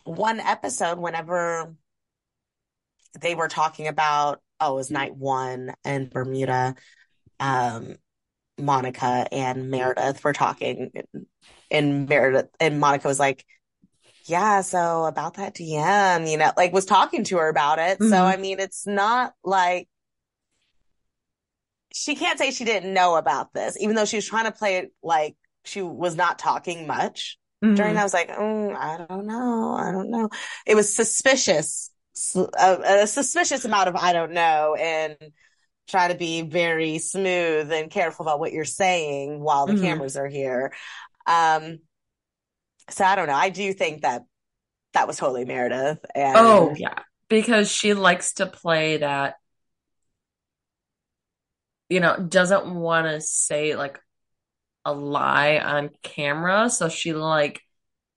one 0.02 0.40
episode, 0.40 0.98
whenever 0.98 1.76
they 3.20 3.36
were 3.36 3.48
talking 3.48 3.86
about, 3.86 4.40
oh, 4.58 4.72
it 4.72 4.76
was 4.76 4.90
night 4.90 5.14
one 5.14 5.74
in 5.84 6.08
Bermuda, 6.08 6.74
um, 7.38 7.96
Monica 8.58 9.26
and 9.32 9.70
Meredith 9.70 10.22
were 10.24 10.32
talking, 10.32 10.90
and 11.70 12.08
Meredith 12.08 12.48
and 12.60 12.80
Monica 12.80 13.08
was 13.08 13.18
like, 13.20 13.44
"Yeah, 14.26 14.62
so 14.62 15.04
about 15.06 15.34
that 15.34 15.54
DM, 15.54 16.26
you 16.26 16.38
know, 16.38 16.52
like 16.56 16.72
was 16.72 16.86
talking 16.86 17.24
to 17.24 17.38
her 17.38 17.48
about 17.48 17.78
it." 17.78 18.02
So 18.04 18.16
Mhm. 18.16 18.22
I 18.26 18.36
mean, 18.38 18.60
it's 18.60 18.86
not 18.86 19.34
like 19.44 19.88
she 21.92 22.14
can't 22.14 22.38
say 22.38 22.50
she 22.50 22.64
didn't 22.64 22.92
know 22.92 23.16
about 23.16 23.52
this, 23.54 23.76
even 23.80 23.96
though 23.96 24.04
she 24.04 24.16
was 24.16 24.26
trying 24.26 24.44
to 24.44 24.52
play 24.52 24.76
it 24.76 24.92
like 25.02 25.36
she 25.64 25.82
was 25.82 26.14
not 26.14 26.38
talking 26.38 26.86
much 26.86 27.38
during 27.74 27.94
Mhm. 27.94 27.94
that. 27.94 28.00
I 28.00 28.04
was 28.04 28.14
like, 28.14 28.28
mm, 28.30 28.76
I 28.76 29.04
don't 29.06 29.26
know, 29.26 29.74
I 29.78 29.92
don't 29.92 30.10
know. 30.10 30.28
It 30.66 30.74
was 30.74 30.94
suspicious, 30.94 31.90
a, 32.34 33.02
a 33.02 33.06
suspicious 33.06 33.64
amount 33.64 33.88
of 33.88 33.96
I 33.96 34.12
don't 34.12 34.32
know, 34.32 34.74
and 34.74 35.16
try 35.88 36.08
to 36.08 36.14
be 36.14 36.42
very 36.42 36.98
smooth 36.98 37.70
and 37.72 37.90
careful 37.90 38.24
about 38.26 38.40
what 38.40 38.52
you're 38.52 38.64
saying 38.64 39.40
while 39.40 39.66
the 39.66 39.74
Mhm. 39.74 39.82
cameras 39.82 40.16
are 40.16 40.28
here. 40.28 40.72
Um, 41.26 41.80
so 42.90 43.04
I 43.04 43.16
don't 43.16 43.26
know. 43.26 43.34
I 43.34 43.50
do 43.50 43.72
think 43.72 44.02
that 44.02 44.22
that 44.94 45.06
was 45.06 45.16
totally 45.18 45.44
Meredith, 45.44 46.04
and 46.14 46.36
Oh, 46.36 46.74
yeah. 46.76 47.00
Because 47.28 47.70
she 47.70 47.94
likes 47.94 48.34
to 48.34 48.46
play 48.46 48.98
that, 48.98 49.36
you 51.88 52.00
know, 52.00 52.16
doesn't 52.16 52.72
want 52.74 53.06
to 53.06 53.20
say 53.20 53.76
like 53.76 54.00
a 54.84 54.92
lie 54.94 55.58
on 55.58 55.90
camera. 56.02 56.70
So 56.70 56.88
she 56.88 57.12
like, 57.12 57.62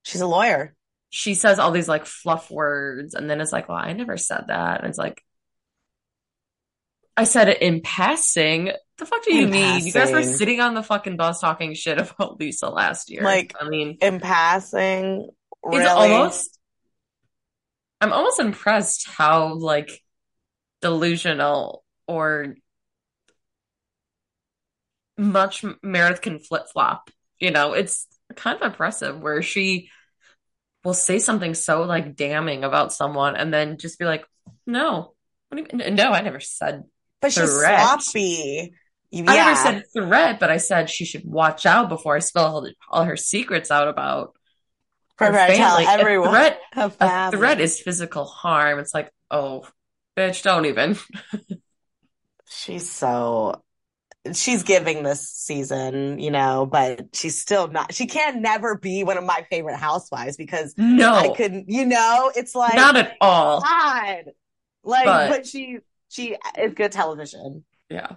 she's 0.04 0.22
a 0.22 0.28
lawyer. 0.28 0.76
she 1.10 1.34
says 1.34 1.60
all 1.60 1.72
these 1.72 1.90
like 1.90 2.06
fluff 2.06 2.52
words 2.52 3.16
and 3.16 3.30
then 3.30 3.42
it's 3.42 3.52
like, 3.52 3.68
well, 3.70 3.78
I 3.78 3.94
never 3.94 4.18
said 4.18 4.46
that. 4.48 4.80
And 4.82 4.90
it's 4.90 4.98
like, 4.98 5.24
I 7.20 7.26
said 7.26 7.50
it 7.50 7.62
in 7.62 7.82
passing. 7.82 8.72
The 8.98 9.06
fuck 9.06 9.26
do 9.26 9.36
you 9.36 9.44
In 9.44 9.50
mean? 9.50 9.86
You 9.86 9.92
guys 9.92 10.10
were 10.10 10.24
sitting 10.24 10.62
on 10.62 10.74
the 10.74 10.82
fucking 10.82 11.18
bus 11.18 11.42
talking 11.42 11.74
shit 11.74 11.98
about 12.00 12.40
Lisa 12.40 12.70
last 12.70 13.10
year. 13.10 13.24
Like, 13.24 13.54
I 13.60 13.68
mean, 13.68 13.98
In 14.00 14.22
passing, 14.22 15.30
really, 15.62 15.84
it's 15.84 15.92
almost 15.92 16.60
I'm 18.00 18.14
almost 18.14 18.40
impressed 18.40 19.10
how 19.10 19.56
like 19.56 20.02
delusional 20.82 21.84
or 22.08 22.56
much 25.18 25.66
Meredith 25.84 26.22
can 26.22 26.40
flip 26.40 26.68
flop. 26.72 27.10
You 27.38 27.52
know, 27.52 27.74
it's 27.74 28.08
kind 28.38 28.56
of 28.62 28.66
impressive 28.66 29.20
where 29.20 29.42
she 29.42 29.90
will 30.86 30.94
say 30.94 31.20
something 31.20 31.54
so 31.54 31.84
like 31.84 32.16
damning 32.16 32.64
about 32.64 32.94
someone 32.94 33.36
and 33.36 33.54
then 33.54 33.78
just 33.78 34.00
be 34.00 34.06
like, 34.06 34.26
no, 34.66 35.16
what 35.50 35.58
do 35.58 35.68
you 35.70 35.78
mean? 35.78 35.96
No, 35.96 36.12
I 36.14 36.22
never 36.22 36.40
said. 36.40 36.86
But 37.22 37.32
she's 37.32 37.50
correct. 37.50 38.04
sloppy. 38.04 38.74
Yeah. 39.12 39.24
I 39.28 39.36
never 39.36 39.56
said 39.56 39.84
threat, 39.92 40.40
but 40.40 40.52
I 40.52 40.58
said 40.58 40.90
she 40.90 41.06
should 41.06 41.24
watch 41.26 41.66
out 41.66 41.90
before 41.90 42.16
I 42.16 42.20
spill 42.20 42.44
all, 42.44 42.68
all 42.90 43.04
her 43.04 43.18
secrets 43.18 43.72
out 43.72 43.88
about 43.88 44.36
her 45.18 45.32
to 45.32 45.56
tell 45.56 45.78
family. 45.78 45.86
everyone. 45.88 46.28
A 46.30 46.32
threat, 46.32 46.60
a 47.00 47.32
threat 47.32 47.60
is 47.60 47.80
physical 47.80 48.26
harm. 48.26 48.80
It's 48.80 48.94
like, 48.94 49.12
oh, 49.32 49.68
bitch, 50.16 50.44
don't 50.44 50.66
even. 50.66 50.98
She's 52.48 52.90
so 52.90 53.64
she's 54.34 54.64
giving 54.64 55.04
this 55.04 55.30
season, 55.30 56.20
you 56.20 56.30
know, 56.32 56.68
but 56.70 57.16
she's 57.16 57.40
still 57.40 57.68
not 57.68 57.94
she 57.94 58.06
can 58.06 58.42
never 58.42 58.78
be 58.78 59.04
one 59.04 59.18
of 59.18 59.24
my 59.24 59.46
favorite 59.50 59.78
housewives 59.78 60.36
because 60.38 60.74
No, 60.78 61.14
I 61.14 61.30
couldn't, 61.30 61.70
you 61.70 61.86
know, 61.86 62.32
it's 62.36 62.54
like 62.56 62.76
not 62.76 62.96
at 62.96 63.16
all. 63.22 63.62
God. 63.62 64.26
Like, 64.84 65.06
But- 65.06 65.30
but, 65.30 65.48
she 65.48 65.78
she 66.10 66.36
is 66.58 66.74
good 66.74 66.92
television. 66.92 67.64
Yeah, 67.90 68.16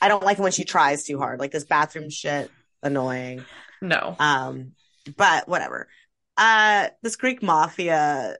I 0.00 0.08
don't 0.08 0.22
like 0.22 0.38
it 0.38 0.42
when 0.42 0.52
she 0.52 0.64
tries 0.64 1.04
too 1.04 1.18
hard. 1.18 1.40
Like 1.40 1.50
this 1.50 1.64
bathroom 1.64 2.10
shit, 2.10 2.50
annoying. 2.82 3.44
no. 3.80 4.16
Um, 4.18 4.72
but 5.16 5.48
whatever. 5.48 5.88
Uh, 6.36 6.88
this 7.02 7.16
Greek 7.16 7.42
mafia 7.42 8.36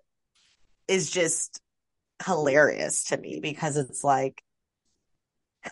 is 0.89 1.11
just 1.11 1.61
hilarious 2.25 3.05
to 3.05 3.17
me 3.17 3.41
because 3.43 3.77
it's 3.77 4.03
like, 4.05 4.43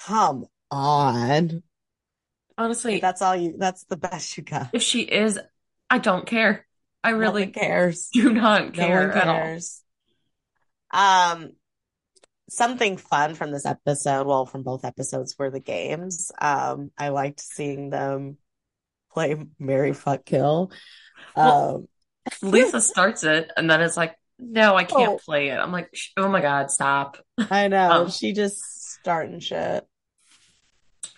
come 0.07 0.47
on. 0.71 1.63
Honestly, 2.59 3.01
That's 3.01 3.23
all 3.23 3.35
you, 3.35 3.55
that's 3.57 3.85
the 3.85 3.97
best 3.97 4.37
you 4.37 4.43
got. 4.43 4.69
if 4.75 4.83
she 4.83 5.01
is, 5.01 5.39
I 5.89 5.99
don't 5.99 6.27
care. 6.27 6.67
I 7.03 7.11
really 7.11 7.45
one 7.45 7.53
cares. 7.53 8.11
do 8.13 8.33
not 8.33 8.67
No 8.67 8.71
care 8.73 9.09
one 9.09 9.17
at 9.17 9.29
all. 9.29 9.59
Um, 10.93 11.53
something 12.51 12.97
fun 12.97 13.35
from 13.35 13.51
this 13.53 13.65
episode, 13.67 14.27
well, 14.27 14.45
from 14.47 14.63
both 14.63 14.85
episodes 14.85 15.37
were 15.39 15.51
the 15.51 15.61
games. 15.61 16.31
Um, 16.41 16.91
I 16.99 17.09
liked 17.09 17.41
seeing 17.41 17.91
them 17.91 18.37
play 19.13 19.37
Mary 19.59 19.93
Fuck 19.93 20.25
Kill. 20.25 20.71
Well, 21.37 21.77
Um, 21.77 21.89
Lisa 22.51 22.81
starts 22.81 23.25
it, 23.25 23.51
and 23.57 23.71
then 23.71 23.81
it's 23.81 23.97
like, 23.97 24.15
no, 24.39 24.75
I 24.77 24.85
can't 24.85 25.13
Oh. 25.13 25.19
play 25.25 25.49
it. 25.49 25.59
I'm 25.59 25.73
like, 25.73 25.93
oh 26.17 26.29
my 26.29 26.41
god, 26.41 26.71
stop. 26.71 27.19
I 27.39 27.69
know 27.69 27.91
Um, 27.91 28.11
she 28.11 28.33
just 28.33 28.59
starting 29.01 29.41
shit. 29.41 29.87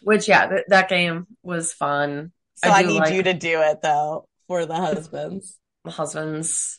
Which, 0.02 0.28
yeah, 0.28 0.48
th- 0.48 0.64
that 0.68 0.88
game 0.88 1.26
was 1.42 1.72
fun. 1.72 2.32
So 2.56 2.70
I 2.70 2.80
I, 2.80 2.82
need 2.82 2.98
like- 2.98 3.14
you 3.14 3.22
to 3.24 3.34
do 3.34 3.60
it 3.62 3.80
though 3.82 4.26
for 4.48 4.66
the 4.66 4.74
husbands. 4.74 5.58
My 5.84 5.90
husband's, 5.92 6.78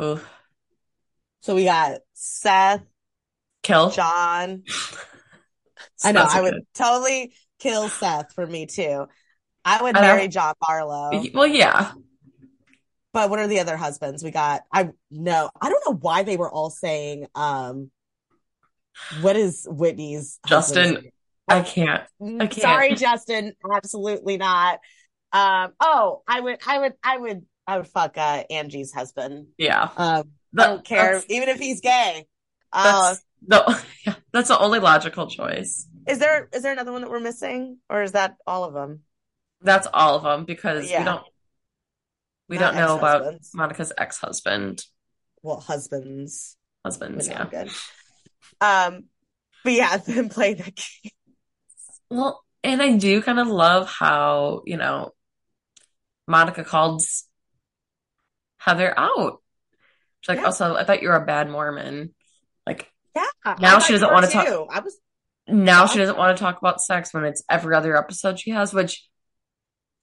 ugh, 0.00 0.20
So 1.42 1.54
we 1.54 1.64
got 1.64 2.00
Seth, 2.12 2.82
kill. 3.62 3.90
John. 3.90 4.64
I 6.04 6.12
know 6.12 6.26
I 6.28 6.40
would 6.40 6.54
good- 6.54 6.66
totally 6.74 7.34
kill 7.58 7.88
Seth 7.88 8.34
for 8.34 8.46
me 8.46 8.66
too. 8.66 9.06
I 9.64 9.82
would 9.82 9.94
marry 9.94 10.26
John 10.28 10.54
Barlow. 10.60 11.10
Well, 11.32 11.46
yeah. 11.46 11.92
But 13.12 13.30
what 13.30 13.38
are 13.38 13.46
the 13.46 13.60
other 13.60 13.76
husbands? 13.76 14.24
We 14.24 14.30
got 14.30 14.62
I 14.72 14.88
no, 15.10 15.50
I 15.60 15.68
don't 15.68 15.82
know 15.86 15.98
why 16.00 16.22
they 16.22 16.36
were 16.36 16.50
all 16.50 16.70
saying 16.70 17.26
um 17.34 17.90
what 19.20 19.36
is 19.36 19.66
Whitney's 19.70 20.38
Justin? 20.46 21.10
I 21.48 21.60
can't. 21.60 22.02
I 22.22 22.46
can't. 22.46 22.54
Sorry, 22.54 22.94
Justin, 22.94 23.52
absolutely 23.72 24.38
not. 24.38 24.80
Um 25.32 25.72
oh, 25.80 26.22
I 26.26 26.40
would 26.40 26.58
I 26.66 26.78
would 26.78 26.94
I 27.04 27.18
would 27.18 27.46
I 27.66 27.76
would 27.76 27.86
fuck 27.86 28.16
uh 28.18 28.44
Angie's 28.50 28.92
husband. 28.92 29.48
Yeah. 29.58 29.88
Um 29.96 30.30
That- 30.54 30.66
I 30.66 30.70
don't 30.70 30.84
care 30.84 31.22
even 31.28 31.48
if 31.48 31.58
he's 31.58 31.80
gay. 31.80 32.26
Uh 32.72 33.14
the, 33.46 33.82
yeah, 34.06 34.14
that's 34.32 34.48
the 34.48 34.58
only 34.58 34.78
logical 34.78 35.26
choice. 35.28 35.86
is 36.08 36.18
there 36.18 36.48
is 36.52 36.62
there 36.62 36.72
another 36.72 36.92
one 36.92 37.02
that 37.02 37.10
we're 37.10 37.20
missing 37.20 37.78
or 37.88 38.02
is 38.02 38.12
that 38.12 38.36
all 38.46 38.64
of 38.64 38.74
them? 38.74 39.00
That's 39.60 39.86
all 39.92 40.16
of 40.16 40.22
them 40.24 40.44
because 40.44 40.90
Yeah. 40.90 40.98
we 41.00 41.04
don't 41.04 41.24
we 42.48 42.58
Not 42.58 42.74
don't 42.74 42.80
know 42.86 42.98
about. 42.98 43.34
Monica's 43.54 43.92
ex-husband, 43.96 44.84
Well, 45.42 45.60
husbands. 45.60 46.56
husbands. 46.84 47.28
Yeah. 47.28 47.46
good. 47.50 47.70
Um 48.60 49.04
but 49.64 49.72
yeah, 49.72 49.96
them 49.98 50.28
playing 50.28 50.56
that 50.56 50.74
game. 50.74 51.12
Well, 52.10 52.42
and 52.64 52.82
I 52.82 52.96
do 52.96 53.22
kind 53.22 53.38
of 53.40 53.48
love 53.48 53.88
how, 53.88 54.62
you 54.66 54.76
know, 54.76 55.12
Monica 56.28 56.62
called 56.64 57.02
Heather 58.58 58.92
out. 58.96 59.40
She's 60.20 60.28
like, 60.28 60.38
Yeah. 60.38 60.44
also, 60.46 60.74
I 60.76 60.84
thought 60.84 61.02
you 61.02 61.08
were 61.08 61.16
a 61.16 61.24
bad 61.26 61.48
Mormon. 61.50 62.14
Like, 62.66 62.88
Now 63.60 63.78
she 63.78 63.92
doesn't 63.92 64.12
wanna 64.12 64.28
talk- 64.28 64.46
I 64.70 64.80
was 64.80 64.98
now 65.48 65.86
she 65.86 65.98
doesn't 65.98 66.16
want 66.16 66.36
to 66.36 66.40
talk 66.40 66.58
about 66.58 66.80
sex 66.80 67.12
when 67.12 67.24
it's 67.24 67.42
every 67.50 67.74
other 67.74 67.96
episode 67.96 68.38
she 68.38 68.50
has, 68.50 68.72
which 68.72 69.04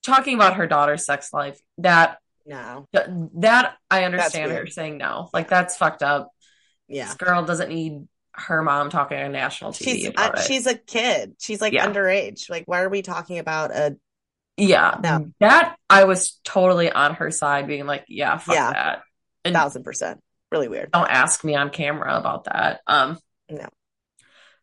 talking 0.04 0.36
about 0.36 0.56
her 0.56 0.68
daughter's 0.68 1.06
sex 1.06 1.32
life, 1.32 1.60
that 1.78 2.18
no. 2.46 2.88
that 3.36 3.76
I 3.90 4.04
understand 4.04 4.52
her 4.52 4.68
saying 4.68 4.98
no. 4.98 5.30
Like, 5.34 5.48
that's 5.48 5.78
fucked 5.78 6.04
up. 6.04 6.30
Yeah. 6.90 7.06
This 7.06 7.14
girl 7.16 7.46
doesn't 7.46 7.70
need 7.70 8.08
her 8.34 8.62
mom 8.64 8.90
talking 8.90 9.18
on 9.18 9.32
national 9.32 9.72
TV 9.72 9.84
She's 9.84 10.08
about 10.08 10.38
uh, 10.38 10.42
it. 10.42 10.46
she's 10.46 10.66
a 10.68 10.76
kid. 10.76 11.36
She's 11.40 11.62
like 11.62 11.74
Yeah. 11.74 11.88
underage. 11.88 12.50
Like 12.50 12.64
why 12.66 12.82
are 12.82 12.90
we 12.90 13.02
talking 13.02 13.40
about 13.40 13.72
a 13.72 13.96
Yeah, 14.58 14.98
No. 15.02 15.30
that 15.40 15.78
I 15.90 16.04
was 16.04 16.40
totally 16.44 16.92
on 16.92 17.16
her 17.16 17.32
side, 17.32 17.68
being 17.68 17.86
like, 17.86 18.06
yeah, 18.10 18.38
fuck 18.38 18.56
Yeah. 18.56 18.74
that. 18.74 19.02
And 19.46 19.56
thousand 19.56 19.84
percent? 19.84 20.20
Really 20.52 20.68
weird. 20.68 20.92
don't 20.92 21.10
ask 21.10 21.44
me 21.46 21.56
on 21.56 21.70
camera 21.70 22.18
about 22.18 22.46
that. 22.46 22.82
Um, 22.88 23.18
No. 23.50 23.68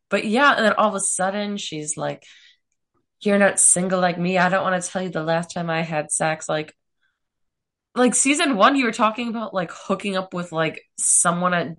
But 0.09 0.25
yeah, 0.25 0.55
and 0.55 0.65
then 0.65 0.75
all 0.75 0.89
of 0.89 0.95
a 0.95 1.01
sudden 1.01 1.57
she's 1.57 1.97
like, 1.97 2.25
"You're 3.21 3.39
not 3.39 3.59
single 3.59 4.01
like 4.01 4.19
me. 4.19 4.39
I 4.39 4.49
don't 4.49 4.63
want 4.63 4.83
to 4.83 4.89
tell 4.89 5.03
you 5.03 5.11
the 5.11 5.23
last 5.25 5.53
time 5.53 5.69
I 5.71 5.83
had 5.83 6.13
sex." 6.13 6.49
Like, 6.49 6.75
like 7.95 8.15
season 8.15 8.57
one, 8.57 8.77
you 8.77 8.85
were 8.85 8.93
talking 8.93 9.29
about 9.29 9.55
like 9.55 9.71
hooking 9.73 10.17
up 10.17 10.33
with 10.33 10.53
like 10.53 10.83
someone 10.99 11.55
at 11.55 11.77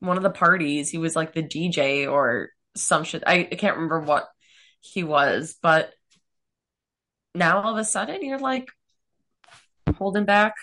one 0.00 0.16
of 0.16 0.22
the 0.22 0.30
parties. 0.30 0.90
He 0.90 0.98
was 0.98 1.14
like 1.14 1.34
the 1.34 1.42
DJ 1.42 2.10
or 2.10 2.50
some 2.74 3.04
shit. 3.04 3.22
I, 3.26 3.48
I 3.50 3.56
can't 3.56 3.76
remember 3.76 4.00
what 4.00 4.28
he 4.80 5.04
was, 5.04 5.56
but 5.60 5.92
now 7.34 7.60
all 7.60 7.72
of 7.72 7.78
a 7.78 7.84
sudden 7.84 8.24
you're 8.24 8.38
like 8.38 8.68
holding 9.98 10.24
back. 10.24 10.54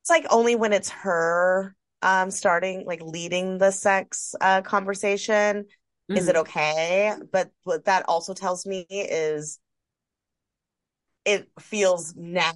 It's 0.00 0.10
like 0.10 0.26
only 0.30 0.56
when 0.56 0.72
it's 0.72 0.90
her 0.90 1.75
um 2.02 2.30
starting 2.30 2.84
like 2.86 3.02
leading 3.02 3.58
the 3.58 3.70
sex 3.70 4.34
uh 4.40 4.62
conversation 4.62 5.66
is 6.14 6.28
it 6.28 6.36
Mhm. 6.36 6.36
okay? 6.36 7.14
But 7.32 7.50
what 7.64 7.84
that 7.86 8.04
also 8.08 8.32
tells 8.34 8.66
me 8.66 8.86
is 8.90 9.60
it 11.24 11.48
feels 11.58 12.14
now 12.16 12.52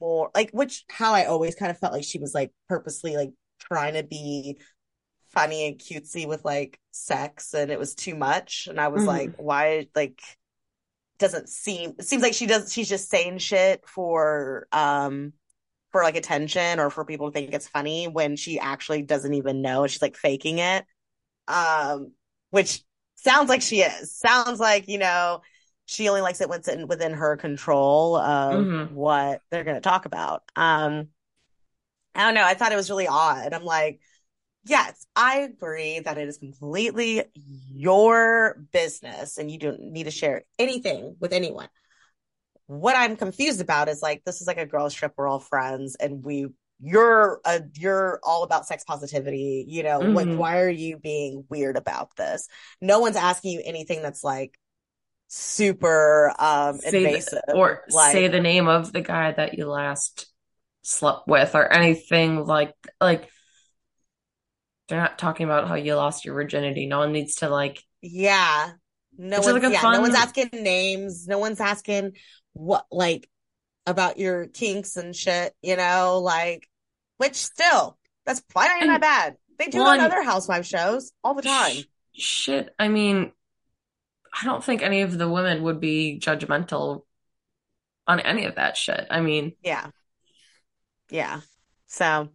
more 0.00 0.30
like 0.34 0.50
which 0.50 0.84
how 0.90 1.14
I 1.14 1.26
always 1.26 1.54
kind 1.54 1.70
of 1.70 1.78
felt 1.78 1.92
like 1.92 2.04
she 2.04 2.18
was 2.18 2.34
like 2.34 2.52
purposely 2.68 3.16
like 3.16 3.30
trying 3.60 3.94
to 3.94 4.02
be 4.02 4.58
funny 5.32 5.68
and 5.68 5.78
cutesy 5.78 6.26
with 6.28 6.44
like 6.44 6.80
sex 6.92 7.54
and 7.54 7.70
it 7.70 7.78
was 7.78 7.94
too 7.94 8.14
much 8.16 8.68
and 8.68 8.80
I 8.80 8.88
was 8.88 9.06
Mhm. 9.06 9.06
like 9.06 9.34
why 9.38 9.88
like 9.94 10.20
doesn't 11.18 11.48
seem 11.48 11.94
it 11.98 12.04
seems 12.04 12.22
like 12.22 12.34
she 12.34 12.46
does 12.46 12.72
she's 12.72 12.88
just 12.88 13.10
saying 13.10 13.38
shit 13.38 13.86
for 13.88 14.66
um 14.72 15.32
for 15.92 16.02
like 16.02 16.16
attention 16.16 16.80
or 16.80 16.90
for 16.90 17.04
people 17.04 17.30
to 17.30 17.34
think 17.34 17.52
it's 17.54 17.68
funny 17.68 18.08
when 18.08 18.36
she 18.36 18.58
actually 18.58 19.02
doesn't 19.02 19.34
even 19.34 19.62
know 19.62 19.86
she's 19.86 20.02
like 20.02 20.16
faking 20.16 20.58
it. 20.58 20.84
Um 21.48 22.12
which 22.50 22.82
sounds 23.16 23.48
like 23.48 23.62
she 23.62 23.82
is. 23.82 24.16
Sounds 24.16 24.60
like 24.60 24.88
you 24.88 24.98
know 24.98 25.42
she 25.86 26.08
only 26.08 26.20
likes 26.22 26.40
it 26.40 26.48
when 26.48 26.60
it's 26.60 26.68
in, 26.68 26.88
within 26.88 27.14
her 27.14 27.36
control 27.36 28.16
of 28.16 28.68
Mhm. 28.68 28.88
what 28.88 29.42
they're 29.50 29.64
going 29.64 29.76
to 29.76 29.80
talk 29.80 30.06
about. 30.06 30.42
Um 30.56 31.08
I 32.14 32.24
don't 32.24 32.34
know. 32.34 32.44
I 32.44 32.54
thought 32.54 32.72
it 32.72 32.76
was 32.76 32.90
really 32.90 33.08
odd. 33.08 33.52
I'm 33.52 33.64
like 33.64 34.00
yes 34.64 35.06
I 35.16 35.40
agree 35.40 36.00
that 36.00 36.18
it 36.18 36.28
is 36.28 36.38
completely 36.38 37.24
your 37.34 38.62
business 38.72 39.38
and 39.38 39.50
you 39.50 39.58
don't 39.58 39.80
need 39.92 40.04
to 40.04 40.12
share 40.12 40.44
anything 40.58 41.16
with 41.20 41.32
anyone 41.32 41.68
what 42.80 42.96
I'm 42.96 43.16
confused 43.16 43.60
about 43.60 43.88
is 43.88 44.02
like 44.02 44.22
this 44.24 44.40
is 44.40 44.46
like 44.46 44.58
a 44.58 44.66
girls 44.66 44.94
trip 44.94 45.12
we're 45.16 45.28
all 45.28 45.38
friends 45.40 45.96
and 45.96 46.24
we 46.24 46.46
you're 46.80 47.40
a 47.44 47.62
you're 47.76 48.18
all 48.24 48.42
about 48.42 48.66
sex 48.66 48.82
positivity 48.84 49.64
you 49.68 49.82
know 49.82 50.00
like 50.00 50.26
Mhm. 50.28 50.36
why 50.36 50.60
are 50.60 50.68
you 50.68 50.98
being 50.98 51.44
weird 51.48 51.76
about 51.76 52.16
this 52.16 52.48
no 52.80 52.98
one's 52.98 53.16
asking 53.16 53.52
you 53.52 53.62
anything 53.64 54.02
that's 54.02 54.24
like 54.24 54.58
super 55.28 56.32
um 56.38 56.78
Say 56.78 56.90
the- 56.90 56.98
invasive 56.98 57.42
or 57.54 57.82
like 57.90 58.12
say 58.12 58.28
the 58.28 58.40
name 58.40 58.68
of 58.68 58.92
the 58.92 59.00
guy 59.00 59.32
that 59.32 59.56
you 59.56 59.66
last 59.66 60.26
slept 60.82 61.28
with 61.28 61.54
or 61.54 61.72
anything 61.72 62.44
like 62.44 62.74
like 63.00 63.28
they're 64.88 65.00
not 65.00 65.18
talking 65.18 65.44
about 65.44 65.68
how 65.68 65.74
you 65.74 65.94
lost 65.94 66.24
your 66.24 66.34
virginity. 66.34 66.86
No 66.86 66.98
one 66.98 67.12
needs 67.12 67.36
to 67.36 67.48
like 67.48 67.82
yeah 68.02 68.72
no 69.22 69.38
It's 69.38 69.46
one's 69.46 69.62
like 69.62 69.72
yeah 69.72 69.90
no 69.90 70.00
one's 70.00 70.14
asking 70.14 70.48
names 70.52 71.26
no 71.28 71.38
one's 71.38 71.60
asking 71.60 72.12
what 72.52 72.86
like 72.90 73.28
about 73.86 74.18
your 74.18 74.46
kinks 74.46 74.96
and 74.96 75.14
shit 75.14 75.54
you 75.62 75.76
know 75.76 76.20
like 76.22 76.68
which 77.18 77.34
still 77.36 77.98
that's 78.26 78.40
probably 78.40 78.86
not 78.86 78.94
And- 78.94 79.00
bad 79.00 79.36
they 79.58 79.66
do 79.66 79.78
it 79.78 79.80
well, 79.80 79.90
on 79.90 80.00
other 80.00 80.22
housewife 80.22 80.66
shows 80.66 81.12
all 81.22 81.34
the 81.34 81.42
time 81.42 81.76
shit. 82.14 82.74
I 82.78 82.88
mean, 82.88 83.32
I 84.38 84.44
don't 84.44 84.62
think 84.62 84.82
any 84.82 85.02
of 85.02 85.16
the 85.16 85.28
women 85.28 85.62
would 85.62 85.80
be 85.80 86.18
judgmental 86.20 87.02
on 88.06 88.20
any 88.20 88.44
of 88.44 88.56
that 88.56 88.76
shit. 88.76 89.06
I 89.10 89.20
mean, 89.20 89.52
Yeah. 89.62 89.86
Yeah. 91.10 91.40
So 91.86 92.28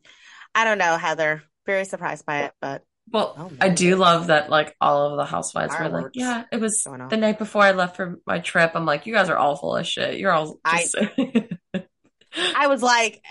I 0.56 0.64
don't 0.64 0.78
know, 0.78 0.98
Heather. 0.98 1.44
Very 1.66 1.86
surprised 1.86 2.26
by 2.26 2.44
it, 2.46 2.54
but 2.62 2.84
well, 3.12 3.36
Oh, 3.38 3.52
I 3.62 3.70
do 3.70 3.96
love 3.96 4.28
that 4.28 4.50
like 4.50 4.76
all 4.82 5.12
of 5.12 5.18
the 5.18 5.26
housewives 5.26 5.74
were 5.80 5.90
like, 5.90 6.12
yeah, 6.14 6.44
it 6.52 6.60
was 6.60 6.84
the 6.84 7.18
night 7.18 7.38
before 7.40 7.62
I 7.64 7.72
left 7.72 7.96
for 7.96 8.20
my 8.26 8.40
trip. 8.40 8.72
I'm 8.76 8.86
like, 8.86 9.06
you 9.06 9.14
guys 9.14 9.30
are 9.30 9.38
all 9.38 9.56
full 9.56 9.76
of 9.78 9.88
shit. 9.88 10.20
You're 10.20 10.32
all 10.32 10.60
I- 10.66 10.82
just 10.84 10.96
I 12.56 12.68
was 12.68 12.84
like, 12.84 13.22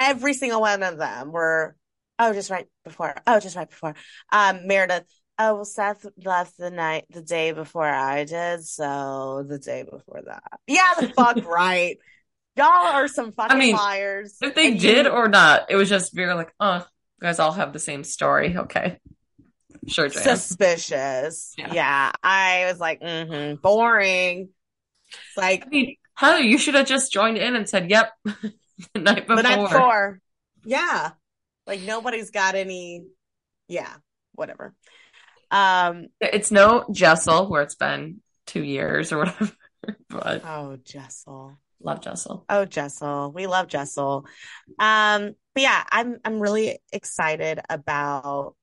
every 0.00 0.34
single 0.34 0.60
one 0.60 0.82
of 0.82 0.98
them 0.98 1.30
were, 1.32 1.76
oh, 2.18 2.32
just 2.32 2.50
right 2.50 2.66
before. 2.84 3.14
Oh, 3.26 3.38
just 3.40 3.56
right 3.56 3.68
before. 3.68 3.94
Um, 4.32 4.66
Meredith, 4.66 5.04
oh, 5.38 5.54
well, 5.56 5.64
Seth 5.64 6.04
left 6.24 6.56
the 6.56 6.70
night, 6.70 7.04
the 7.10 7.22
day 7.22 7.52
before 7.52 7.86
I 7.88 8.24
did. 8.24 8.64
So 8.64 9.44
the 9.46 9.58
day 9.58 9.84
before 9.84 10.22
that. 10.26 10.42
Yeah, 10.66 10.94
the 10.98 11.08
fuck 11.08 11.44
right. 11.46 11.98
Y'all 12.56 12.66
are 12.68 13.06
some 13.06 13.32
fucking 13.32 13.58
mean, 13.58 13.76
liars. 13.76 14.38
if 14.40 14.54
they 14.54 14.74
did 14.74 15.04
you- 15.04 15.12
or 15.12 15.28
not, 15.28 15.70
it 15.70 15.76
was 15.76 15.88
just 15.90 16.14
very 16.14 16.34
like, 16.34 16.52
oh, 16.58 16.86
you 17.20 17.26
guys 17.26 17.38
all 17.38 17.52
have 17.52 17.72
the 17.72 17.78
same 17.78 18.04
story. 18.04 18.56
Okay. 18.56 18.98
Sure, 19.88 20.08
Jan. 20.08 20.22
suspicious. 20.22 21.54
Yeah. 21.56 21.72
Yeah. 21.72 22.12
I 22.22 22.66
was 22.70 22.80
like, 22.80 23.00
mm-hmm, 23.00 23.56
boring. 23.56 24.48
It's 25.08 25.36
like 25.36 25.64
I 25.66 25.68
mean, 25.68 25.96
Heather, 26.14 26.40
you 26.40 26.58
should 26.58 26.74
have 26.74 26.86
just 26.86 27.12
joined 27.12 27.38
in 27.38 27.56
and 27.56 27.68
said, 27.68 27.90
yep, 27.90 28.12
the 28.24 28.52
night 28.96 29.26
before. 29.26 29.36
the 29.36 29.42
night 29.42 29.62
before. 29.62 30.20
Yeah. 30.64 31.12
Like 31.66 31.80
nobody's 31.82 32.30
got 32.30 32.54
any, 32.54 33.04
yeah, 33.68 33.92
whatever. 34.34 34.74
Um, 35.50 36.08
It's 36.20 36.50
no 36.50 36.84
Jessel, 36.90 37.48
where 37.48 37.62
it's 37.62 37.74
been 37.74 38.20
two 38.46 38.62
years 38.62 39.12
or 39.12 39.18
whatever, 39.18 39.52
but 40.08 40.44
oh, 40.44 40.76
Jessel. 40.84 41.58
Love 41.82 42.00
Jessel. 42.00 42.44
Oh, 42.48 42.64
Jessel. 42.64 43.32
We 43.32 43.46
love 43.46 43.68
Jessel. 43.68 44.26
Um, 44.78 45.34
but 45.54 45.62
yeah, 45.62 45.84
I'm 45.90 46.18
I'm 46.24 46.40
really 46.40 46.78
excited 46.92 47.60
about 47.68 48.54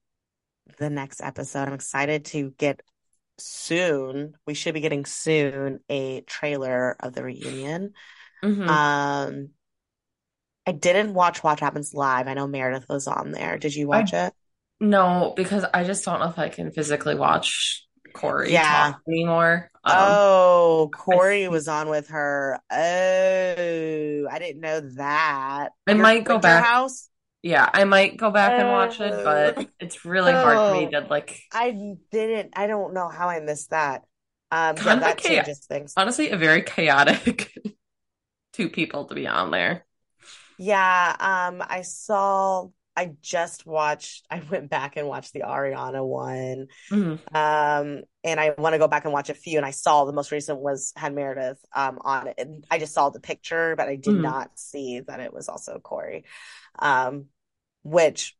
the 0.77 0.89
next 0.89 1.21
episode. 1.21 1.67
I'm 1.67 1.73
excited 1.73 2.25
to 2.25 2.51
get 2.51 2.81
soon. 3.37 4.35
We 4.45 4.53
should 4.53 4.73
be 4.73 4.79
getting 4.81 5.05
soon 5.05 5.79
a 5.89 6.21
trailer 6.21 6.95
of 6.99 7.13
the 7.13 7.23
reunion. 7.23 7.93
Mhm. 8.43 8.67
Um, 8.67 9.49
I 10.65 10.71
didn't 10.71 11.13
watch 11.13 11.43
Watch 11.43 11.59
Happens 11.59 11.93
Live. 11.93 12.27
I 12.27 12.33
know 12.35 12.47
Meredith 12.47 12.87
was 12.87 13.07
on 13.07 13.31
there. 13.31 13.57
Did 13.57 13.75
you 13.75 13.87
watch 13.87 14.13
it? 14.13 14.33
No, 14.79 15.33
because 15.35 15.65
I 15.73 15.83
just 15.83 16.05
don't 16.05 16.19
know 16.19 16.29
if 16.29 16.39
I 16.39 16.49
can 16.49 16.71
physically 16.71 17.15
watch 17.15 17.85
Kory 18.13 18.51
Yeah. 18.51 18.91
talk 18.93 19.01
anymore. 19.07 19.69
Um, 19.85 19.95
Oh, 19.97 20.89
Kory 20.93 21.47
was 21.47 21.67
on 21.67 21.89
with 21.89 22.09
her. 22.09 22.59
Oh, 22.71 22.75
I 24.31 24.39
didn't 24.39 24.61
know 24.61 24.79
that. 24.95 25.69
I 25.87 25.91
Your 25.91 26.01
might 26.01 26.23
go 26.23 26.39
back. 26.39 26.63
House? 26.63 27.09
yeah, 27.41 27.69
I 27.73 27.83
might 27.83 28.17
go 28.17 28.31
back 28.31 28.53
and 28.59 28.69
watch 28.69 28.99
it, 29.01 29.11
but 29.23 29.57
Oh. 29.57 29.65
it's 29.79 30.05
really 30.05 30.31
hard 30.31 30.57
for 30.57 30.73
me 30.73 30.87
Oh. 30.87 31.01
to 31.01 31.07
like. 31.09 31.41
I 31.51 31.71
didn't. 32.11 32.53
I 32.55 32.67
don't 32.67 32.93
know 32.93 33.09
how 33.09 33.27
I 33.27 33.39
missed 33.41 33.71
that. 33.71 34.03
Um, 34.51 34.75
yeah, 34.77 34.95
that 34.95 35.17
cha- 35.17 35.27
changes 35.29 35.59
things. 35.65 35.93
Honestly, 35.97 36.29
a 36.29 36.37
very 36.37 36.61
chaotic 36.61 37.51
two 38.53 38.69
people 38.69 39.05
to 39.05 39.15
be 39.15 39.27
on 39.27 39.51
there. 39.51 39.85
Yeah. 40.57 41.15
Um, 41.19 41.63
I 41.67 41.81
saw. 41.81 42.69
I 42.95 43.13
just 43.21 43.65
watched. 43.65 44.25
I 44.29 44.41
went 44.49 44.69
back 44.69 44.97
and 44.97 45.07
watched 45.07 45.33
the 45.33 45.41
Ariana 45.41 46.05
one. 46.05 46.67
Mhm. 46.89 47.19
Um, 47.33 48.03
and 48.23 48.39
I 48.39 48.53
want 48.57 48.73
to 48.73 48.79
go 48.79 48.87
back 48.87 49.05
and 49.05 49.13
watch 49.13 49.29
a 49.29 49.33
few. 49.35 49.57
And 49.57 49.65
I 49.65 49.71
saw 49.71 50.05
the 50.05 50.13
most 50.13 50.31
recent 50.31 50.59
was 50.59 50.93
had 50.95 51.15
Meredith 51.15 51.59
um 51.75 51.99
on 52.01 52.27
it, 52.29 52.35
and 52.39 52.65
I 52.71 52.79
just 52.79 52.93
saw 52.93 53.09
the 53.09 53.19
picture, 53.21 53.75
but 53.75 53.89
I 53.89 53.95
did 53.97 54.15
Mhm. 54.15 54.21
not 54.21 54.51
see 54.59 55.01
that 55.01 55.19
it 55.19 55.33
was 55.33 55.49
also 55.49 55.79
Kory. 55.79 56.25
Um, 56.79 57.27
which 57.83 58.37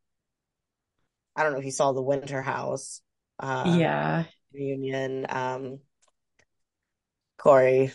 I 1.36 1.44
don't 1.44 1.54
know 1.54 1.60
if 1.60 1.66
you 1.66 1.72
saw 1.72 1.92
the 1.92 2.02
Winter 2.02 2.42
House 2.42 3.02
uh 3.40 3.80
Yeah, 3.80 4.26
reunion. 4.54 5.26
Um, 5.30 5.80
Kory. 7.38 7.92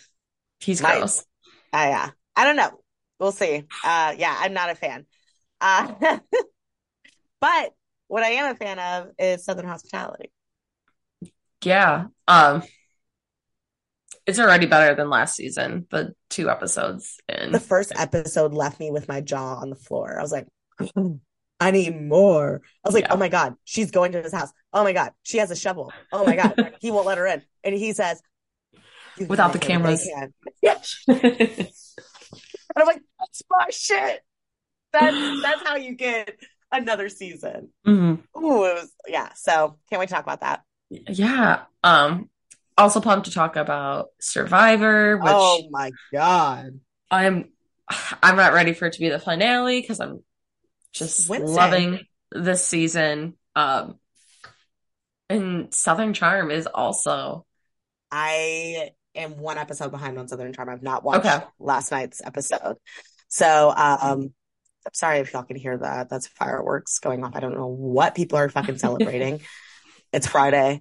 he's 0.60 0.80
gross. 0.80 1.24
Uh, 1.72 1.76
yeah, 1.78 2.10
I 2.36 2.44
don't 2.44 2.56
know. 2.56 2.80
We'll 3.18 3.32
see. 3.32 3.64
Uh, 3.82 4.14
yeah, 4.16 4.34
I'm 4.38 4.52
not 4.52 4.70
a 4.70 4.74
fan. 4.74 5.06
Uh, 5.60 5.92
but 7.40 7.72
what 8.06 8.22
I 8.22 8.28
am 8.30 8.54
a 8.54 8.56
fan 8.56 8.78
of 8.78 9.10
is 9.18 9.44
Southern 9.44 9.66
Hospitality. 9.66 10.30
Yeah. 11.64 12.06
Um, 12.26 12.62
it's 14.26 14.38
already 14.38 14.66
better 14.66 14.94
than 14.94 15.10
last 15.10 15.36
season. 15.36 15.86
The 15.90 16.14
two 16.30 16.50
episodes 16.50 17.18
in. 17.28 17.50
The 17.52 17.60
first 17.60 17.92
episode 17.96 18.52
left 18.52 18.78
me 18.78 18.90
with 18.90 19.08
my 19.08 19.20
jaw 19.20 19.56
on 19.56 19.70
the 19.70 19.76
floor. 19.76 20.18
I 20.18 20.22
was 20.22 20.32
like, 20.32 20.46
I 21.60 21.70
need 21.72 22.00
more. 22.00 22.60
I 22.84 22.88
was 22.88 22.94
like, 22.94 23.04
Yeah. 23.04 23.14
oh 23.14 23.16
my 23.16 23.28
God, 23.28 23.54
she's 23.64 23.90
going 23.90 24.12
to 24.12 24.22
his 24.22 24.32
house. 24.32 24.52
Oh 24.72 24.84
my 24.84 24.92
God, 24.92 25.10
she 25.24 25.38
has 25.38 25.50
a 25.50 25.56
shovel. 25.56 25.92
Oh 26.12 26.24
my 26.24 26.36
God, 26.36 26.74
he 26.80 26.90
won't 26.92 27.06
let 27.06 27.18
her 27.18 27.26
in. 27.26 27.42
And 27.64 27.74
he 27.74 27.92
says, 27.92 28.22
Without 29.26 29.52
the 29.52 29.58
make 29.58 29.68
it 29.68 29.92
if 29.92 30.02
they 30.04 30.68
cameras. 30.68 31.04
can." 31.06 31.66
And 32.76 32.82
I'm 32.82 32.86
like, 32.86 33.00
that's 33.18 33.42
my 33.50 33.66
shit. 33.70 34.20
That's 35.00 35.42
that's 35.42 35.62
how 35.68 35.76
you 35.76 35.94
get 35.94 36.36
another 36.72 37.08
season. 37.08 37.70
Mhm. 37.86 38.18
Ooh, 38.36 38.64
it 38.64 38.74
was 38.74 38.92
yeah. 39.06 39.32
So 39.34 39.78
can't 39.90 40.00
wait 40.00 40.08
to 40.08 40.14
talk 40.14 40.24
about 40.24 40.40
that. 40.40 40.62
Yeah. 40.90 41.62
Um, 41.82 42.28
also 42.76 43.00
pumped 43.00 43.26
to 43.26 43.32
talk 43.32 43.56
about 43.56 44.08
Survivor, 44.20 45.16
which 45.18 45.32
oh 45.34 45.68
my 45.70 45.90
God. 46.12 46.80
I'm 47.10 47.50
I'm 48.22 48.36
not 48.36 48.52
ready 48.52 48.72
for 48.74 48.86
it 48.86 48.94
to 48.94 49.00
be 49.00 49.08
the 49.08 49.18
finale 49.18 49.80
because 49.80 50.00
I'm 50.00 50.22
just 50.92 51.28
Wednesday. 51.28 51.52
loving 51.54 52.00
this 52.32 52.64
season. 52.64 53.34
Um, 53.56 53.98
and 55.30 55.72
Southern 55.74 56.12
Charm 56.14 56.50
is 56.50 56.66
also 56.66 57.44
I 58.10 58.90
am 59.14 59.38
one 59.38 59.58
episode 59.58 59.90
behind 59.90 60.18
on 60.18 60.28
Southern 60.28 60.52
Charm. 60.52 60.68
I've 60.68 60.82
not 60.82 61.04
watched 61.04 61.26
Okay. 61.26 61.44
last 61.58 61.90
night's 61.90 62.22
episode. 62.24 62.76
So 63.28 63.72
um 63.76 64.32
I'm 64.86 64.94
sorry 64.94 65.18
if 65.18 65.32
y'all 65.32 65.42
can 65.42 65.56
hear 65.56 65.76
that. 65.78 66.08
That's 66.08 66.26
fireworks 66.28 66.98
going 66.98 67.22
off. 67.24 67.36
I 67.36 67.40
don't 67.40 67.54
know 67.54 67.66
what 67.66 68.14
people 68.14 68.38
are 68.38 68.48
fucking 68.48 68.78
celebrating. 68.86 69.40
it's 70.12 70.26
Friday. 70.26 70.80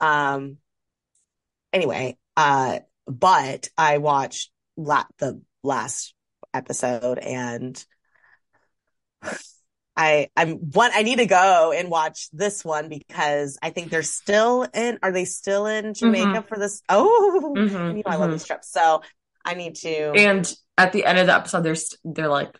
Um 0.00 0.58
anyway, 1.72 2.16
uh 2.36 2.80
but 3.06 3.68
I 3.76 3.98
watched 3.98 4.50
la- 4.76 5.04
the 5.18 5.40
last 5.62 6.14
episode 6.54 7.18
and 7.18 7.84
I 9.96 10.28
I'm 10.36 10.52
one 10.58 10.90
I 10.94 11.02
need 11.02 11.18
to 11.18 11.26
go 11.26 11.72
and 11.76 11.90
watch 11.90 12.28
this 12.32 12.64
one 12.64 12.88
because 12.88 13.58
I 13.60 13.70
think 13.70 13.90
they're 13.90 14.02
still 14.04 14.62
in 14.72 14.98
are 15.02 15.10
they 15.10 15.24
still 15.24 15.66
in 15.66 15.94
Jamaica 15.94 16.44
for 16.48 16.56
this 16.56 16.82
oh 16.88 17.54
Mhm, 17.58 17.96
you 17.96 17.96
know 17.96 18.02
I 18.06 18.16
love 18.16 18.30
mhm. 18.30 18.34
these 18.34 18.44
trips 18.44 18.70
so 18.70 19.02
I 19.44 19.54
need 19.54 19.74
to 19.76 20.12
and 20.12 20.52
at 20.76 20.92
the 20.92 21.04
end 21.04 21.18
of 21.18 21.26
the 21.26 21.34
episode, 21.34 21.62
they're 21.62 21.74
st- 21.74 21.98
they're 22.04 22.28
like 22.28 22.56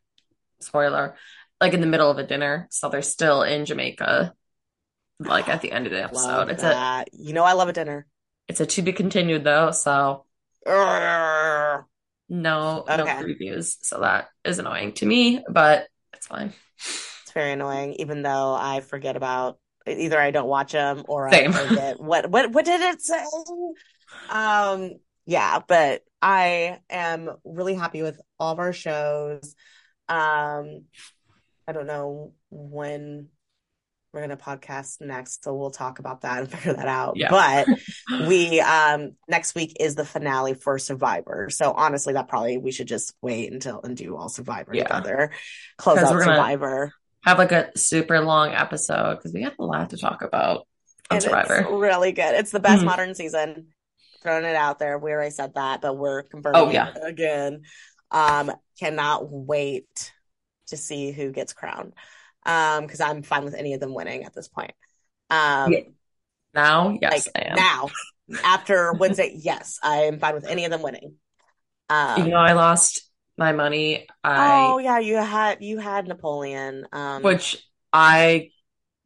spoiler, 0.61 1.17
like 1.61 1.75
in 1.75 1.81
the 1.81 1.87
middle 1.87 2.11
of 2.11 2.19
a 2.19 2.27
dinner, 2.27 2.69
so 2.71 2.89
they're 2.89 3.03
still 3.03 3.43
in 3.43 3.65
Jamaica. 3.65 4.35
Like 5.21 5.49
at 5.49 5.63
the 5.63 5.73
end 5.73 5.87
of 5.87 5.93
the 5.93 6.03
episode, 6.03 6.49
love 6.49 6.51
it's 6.51 6.63
a 6.63 7.05
you 7.13 7.33
know 7.33 7.45
I 7.45 7.53
love 7.53 7.69
a 7.69 7.73
dinner 7.73 8.07
it's 8.49 8.61
a 8.61 8.67
to 8.67 8.83
be 8.83 8.93
continued 8.93 9.45
though, 9.45 9.71
so 9.71 10.25
no 10.67 11.87
no 12.29 12.85
Okay. 12.89 13.17
previews, 13.21 13.77
so 13.83 14.01
that 14.01 14.29
is 14.45 14.59
annoying 14.59 14.93
to 14.95 15.07
me, 15.07 15.43
but 15.49 15.89
it's 16.13 16.27
fine. 16.27 16.53
it's 17.25 17.33
very 17.33 17.53
annoying 17.53 17.95
even 17.95 18.23
though 18.23 18.55
I 18.55 18.81
forget 18.81 19.17
about 19.17 19.59
either 19.87 20.19
I 20.19 20.31
don't 20.31 20.49
watch 20.49 20.73
them 20.73 21.05
or 21.09 21.29
Same. 21.31 21.53
I 21.53 21.53
forget 21.53 21.99
what 22.01 22.31
what 22.31 22.53
what 22.53 22.65
did 22.65 22.81
it 22.81 23.01
say 23.03 23.25
um 24.29 24.93
yeah 25.27 25.61
but 25.67 26.03
I 26.21 26.81
am 26.91 27.31
really 27.45 27.75
happy 27.75 28.03
with 28.03 28.21
all 28.39 28.53
of 28.53 28.59
our 28.59 28.73
shows 28.73 29.55
um 30.09 30.85
I 31.67 31.73
don't 31.73 31.87
know 31.87 32.33
when 32.51 33.29
we're 34.13 34.23
gonna 34.23 34.39
podcast 34.39 35.01
next 35.03 35.45
so 35.45 35.55
we'll 35.55 35.71
talk 35.71 35.99
about 35.99 36.23
that 36.23 36.39
and 36.41 36.51
figure 36.53 36.73
that 36.73 36.89
out 36.89 37.17
Yeah. 37.17 37.29
but 37.31 37.69
we 38.27 38.59
um 38.61 39.13
next 39.29 39.55
week 39.55 39.77
is 39.79 39.95
the 39.95 40.05
finale 40.05 40.55
for 40.55 40.79
Survivor 40.79 41.51
so 41.51 41.73
honestly 41.73 42.15
that 42.15 42.27
probably 42.29 42.57
we 42.59 42.73
should 42.73 42.89
just 42.89 43.15
wait 43.21 43.53
until 43.53 43.81
and 43.83 43.97
do 43.97 44.17
all 44.17 44.29
Survivor 44.31 44.75
Yeah. 44.75 44.85
together 44.85 45.33
close 45.77 45.99
out 45.99 46.09
Survivor 46.09 46.93
have 47.25 47.39
like 47.39 47.53
a 47.53 47.71
super 47.77 48.21
long 48.21 48.53
episode 48.53 49.17
because 49.17 49.35
we 49.35 49.43
have 49.43 49.55
a 49.59 49.65
lot 49.65 49.91
to 49.91 49.99
talk 49.99 50.23
about 50.23 50.67
on 51.11 51.17
and 51.17 51.23
Survivor. 51.23 51.57
it's 51.59 51.71
really 51.71 52.13
good 52.13 52.35
it's 52.35 52.51
the 52.51 52.61
best 52.61 52.83
Mhm. 52.83 52.87
modern 52.87 53.15
season 53.15 53.67
throwing 54.23 54.45
it 54.47 54.57
out 54.57 54.79
there 54.79 54.99
we 54.99 55.13
already 55.13 55.31
said 55.31 55.55
that 55.55 55.81
but 55.83 55.97
we're 55.97 56.23
confirming 56.23 56.61
Oh, 56.61 56.71
yeah. 56.71 56.89
it 56.97 57.03
again 57.05 57.63
um 58.11 58.51
cannot 58.79 59.31
wait 59.31 60.13
to 60.69 60.77
see 60.77 61.13
who 61.13 61.31
gets 61.33 61.53
crowned 61.53 61.93
um 62.47 62.85
because 62.85 63.01
I'm 63.01 63.23
fine 63.23 63.45
with 63.45 63.55
any 63.55 63.75
of 63.75 63.81
them 63.81 63.95
winning 63.95 64.25
at 64.25 64.35
this 64.35 64.49
point 64.49 64.73
um. 65.31 65.75
Now, 66.55 66.97
yes, 67.01 67.27
like 67.27 67.35
I 67.37 67.49
am. 67.51 67.57
now 67.57 67.91
After 68.45 68.93
Wednesday, 68.93 69.33
yes, 69.37 69.79
I 69.83 70.05
am 70.05 70.19
fine 70.19 70.35
with 70.35 70.47
any 70.47 70.65
of 70.65 70.71
them 70.71 70.83
winning. 70.83 71.15
Um, 71.89 72.21
Even 72.21 72.33
though 72.33 72.39
I 72.39 72.53
lost 72.53 73.09
my 73.37 73.53
money, 73.53 74.07
I, 74.25 74.75
oh 74.75 74.79
yeah, 74.79 74.99
you 74.99 75.17
had 75.17 75.63
you 75.63 75.79
had 75.79 76.09
Napoleon. 76.09 76.87
Um, 76.93 77.23
which 77.23 77.65
I 77.93 78.51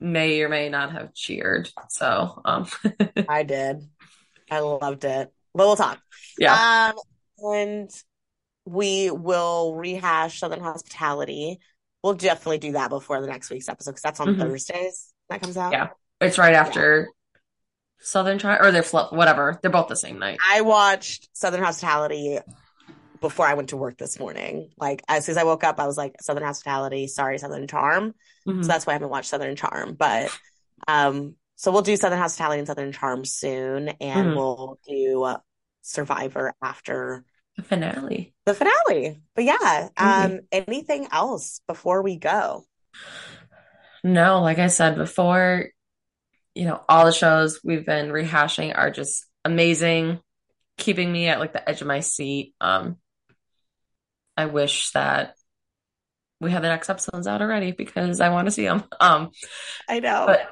may 0.01 0.43
or 0.43 0.49
may 0.49 0.69
not 0.69 0.93
have 0.93 1.15
cheered. 1.15 1.71
So, 1.89 2.41
um, 2.45 2.67
I 3.29 3.43
did. 3.43 3.89
I 4.51 4.59
loved 4.61 5.05
it. 5.05 5.33
But 5.55 5.67
we'll 5.67 5.77
talk. 5.77 6.01
yeah. 6.39 6.93
Um, 6.93 6.97
and 7.39 7.91
we 8.65 9.11
will 9.11 9.75
rehash 9.75 10.39
Southern 10.41 10.61
Hospitality. 10.61 11.59
We'll 12.03 12.15
definitely 12.15 12.59
do 12.59 12.73
that 12.73 12.91
before 12.91 13.21
the 13.21 13.27
next 13.27 13.51
week's 13.51 13.69
episode 13.69 13.93
because 13.93 14.03
that's 14.03 14.21
on 14.21 14.35
Mhm. 14.37 14.39
Thursdays 14.41 15.13
that 15.29 15.41
comes 15.43 15.57
out. 15.57 15.73
Yeah. 15.73 15.89
It's 16.21 16.39
right 16.39 16.55
after 16.55 17.09
Southern 17.99 18.39
Tri 18.39 18.57
or 18.59 18.71
they're 18.73 18.83
flip, 18.83 19.13
whatever. 19.13 19.59
They're 19.63 19.71
both 19.71 19.89
the 19.89 19.97
same 19.97 20.19
night. 20.19 20.39
I 20.51 20.61
watched 20.63 21.29
Southern 21.33 21.63
Hospitality 21.63 22.39
before 23.21 23.47
I 23.47 23.55
went 23.55 23.69
to 23.69 23.77
work 23.77 23.97
this 23.99 24.19
morning. 24.19 24.71
Like 24.77 25.03
as 25.09 25.25
soon 25.27 25.35
as 25.35 25.37
I 25.37 25.45
woke 25.45 25.63
up, 25.63 25.79
I 25.79 25.87
was 25.87 25.97
like, 25.97 26.17
Southern 26.21 26.43
Hospitality, 26.45 27.07
sorry, 27.07 27.39
Southern 27.39 27.69
Charm. 27.69 28.15
Mhm. 28.47 28.63
So 28.63 28.69
that's 28.69 28.87
why 28.87 28.93
I 28.93 28.95
haven't 28.95 29.11
watched 29.11 29.29
Southern 29.29 29.55
Charm. 29.55 29.95
But 29.95 30.37
um, 30.89 31.37
so 31.55 31.71
we'll 31.71 31.83
do 31.83 31.97
Southern 31.97 32.19
Hospitality 32.19 32.59
and 32.59 32.67
Southern 32.67 32.91
Charm 32.91 33.25
soon, 33.25 33.89
and 33.89 34.29
Mhm. 34.31 34.37
we'll 34.37 34.79
do 34.89 35.23
uh, 35.23 35.39
Survivor 35.83 36.55
after 36.61 37.25
The 37.57 37.63
finale. 37.63 38.35
the 38.47 38.55
finale. 38.55 39.21
But 39.35 39.45
yeah, 39.45 39.89
um, 39.97 40.41
anything 40.51 41.09
else 41.13 41.61
before 41.67 42.03
we 42.03 42.17
go? 42.17 42.65
No, 44.03 44.41
like 44.41 44.59
I 44.59 44.69
said 44.69 44.97
before, 44.97 45.67
you 46.55 46.65
know, 46.65 46.83
all 46.89 47.05
the 47.07 47.13
shows 47.13 47.61
we've 47.63 47.87
been 47.87 48.09
rehashing 48.09 48.77
are 48.77 48.91
just 48.91 49.27
amazing, 49.45 50.21
keeping 50.79 51.13
me 51.13 51.29
at 51.29 51.41
like 51.41 51.53
the 51.53 51.69
edge 51.69 51.81
of 51.83 51.87
my 51.87 52.01
seat. 52.01 52.55
Um, 52.61 52.97
I 54.37 54.47
wish 54.47 54.91
that 54.93 55.35
we 56.41 56.51
had 56.51 56.63
the 56.63 56.69
next 56.69 56.91
episodes 56.91 57.27
out 57.27 57.43
already 57.43 57.73
because 57.73 58.21
I 58.21 58.31
want 58.31 58.47
to 58.47 58.51
see 58.53 58.65
them. 58.65 58.83
Um, 58.99 59.31
I 59.89 60.01
know. 60.01 60.25
but 60.27 60.51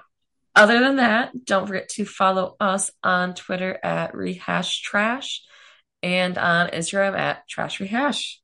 other 0.55 0.79
than 0.81 0.97
that, 0.97 1.33
don't 1.45 1.67
forget 1.67 1.89
to 1.91 2.05
follow 2.05 2.57
us 2.61 2.91
on 3.03 3.35
Twitter 3.35 3.79
at 3.83 4.15
Rehash 4.15 4.83
Trash 4.83 5.43
and 6.03 6.39
on 6.39 6.69
Instagram 6.69 7.19
at 7.19 7.49
Trash 7.49 7.81
Rehash. 7.81 8.41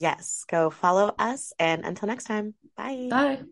yes, 0.00 0.44
go 0.50 0.70
follow 0.70 1.14
us, 1.18 1.52
and 1.58 1.84
until 1.84 2.08
next 2.08 2.24
time, 2.24 2.54
bye. 2.76 3.08
Bye. 3.10 3.42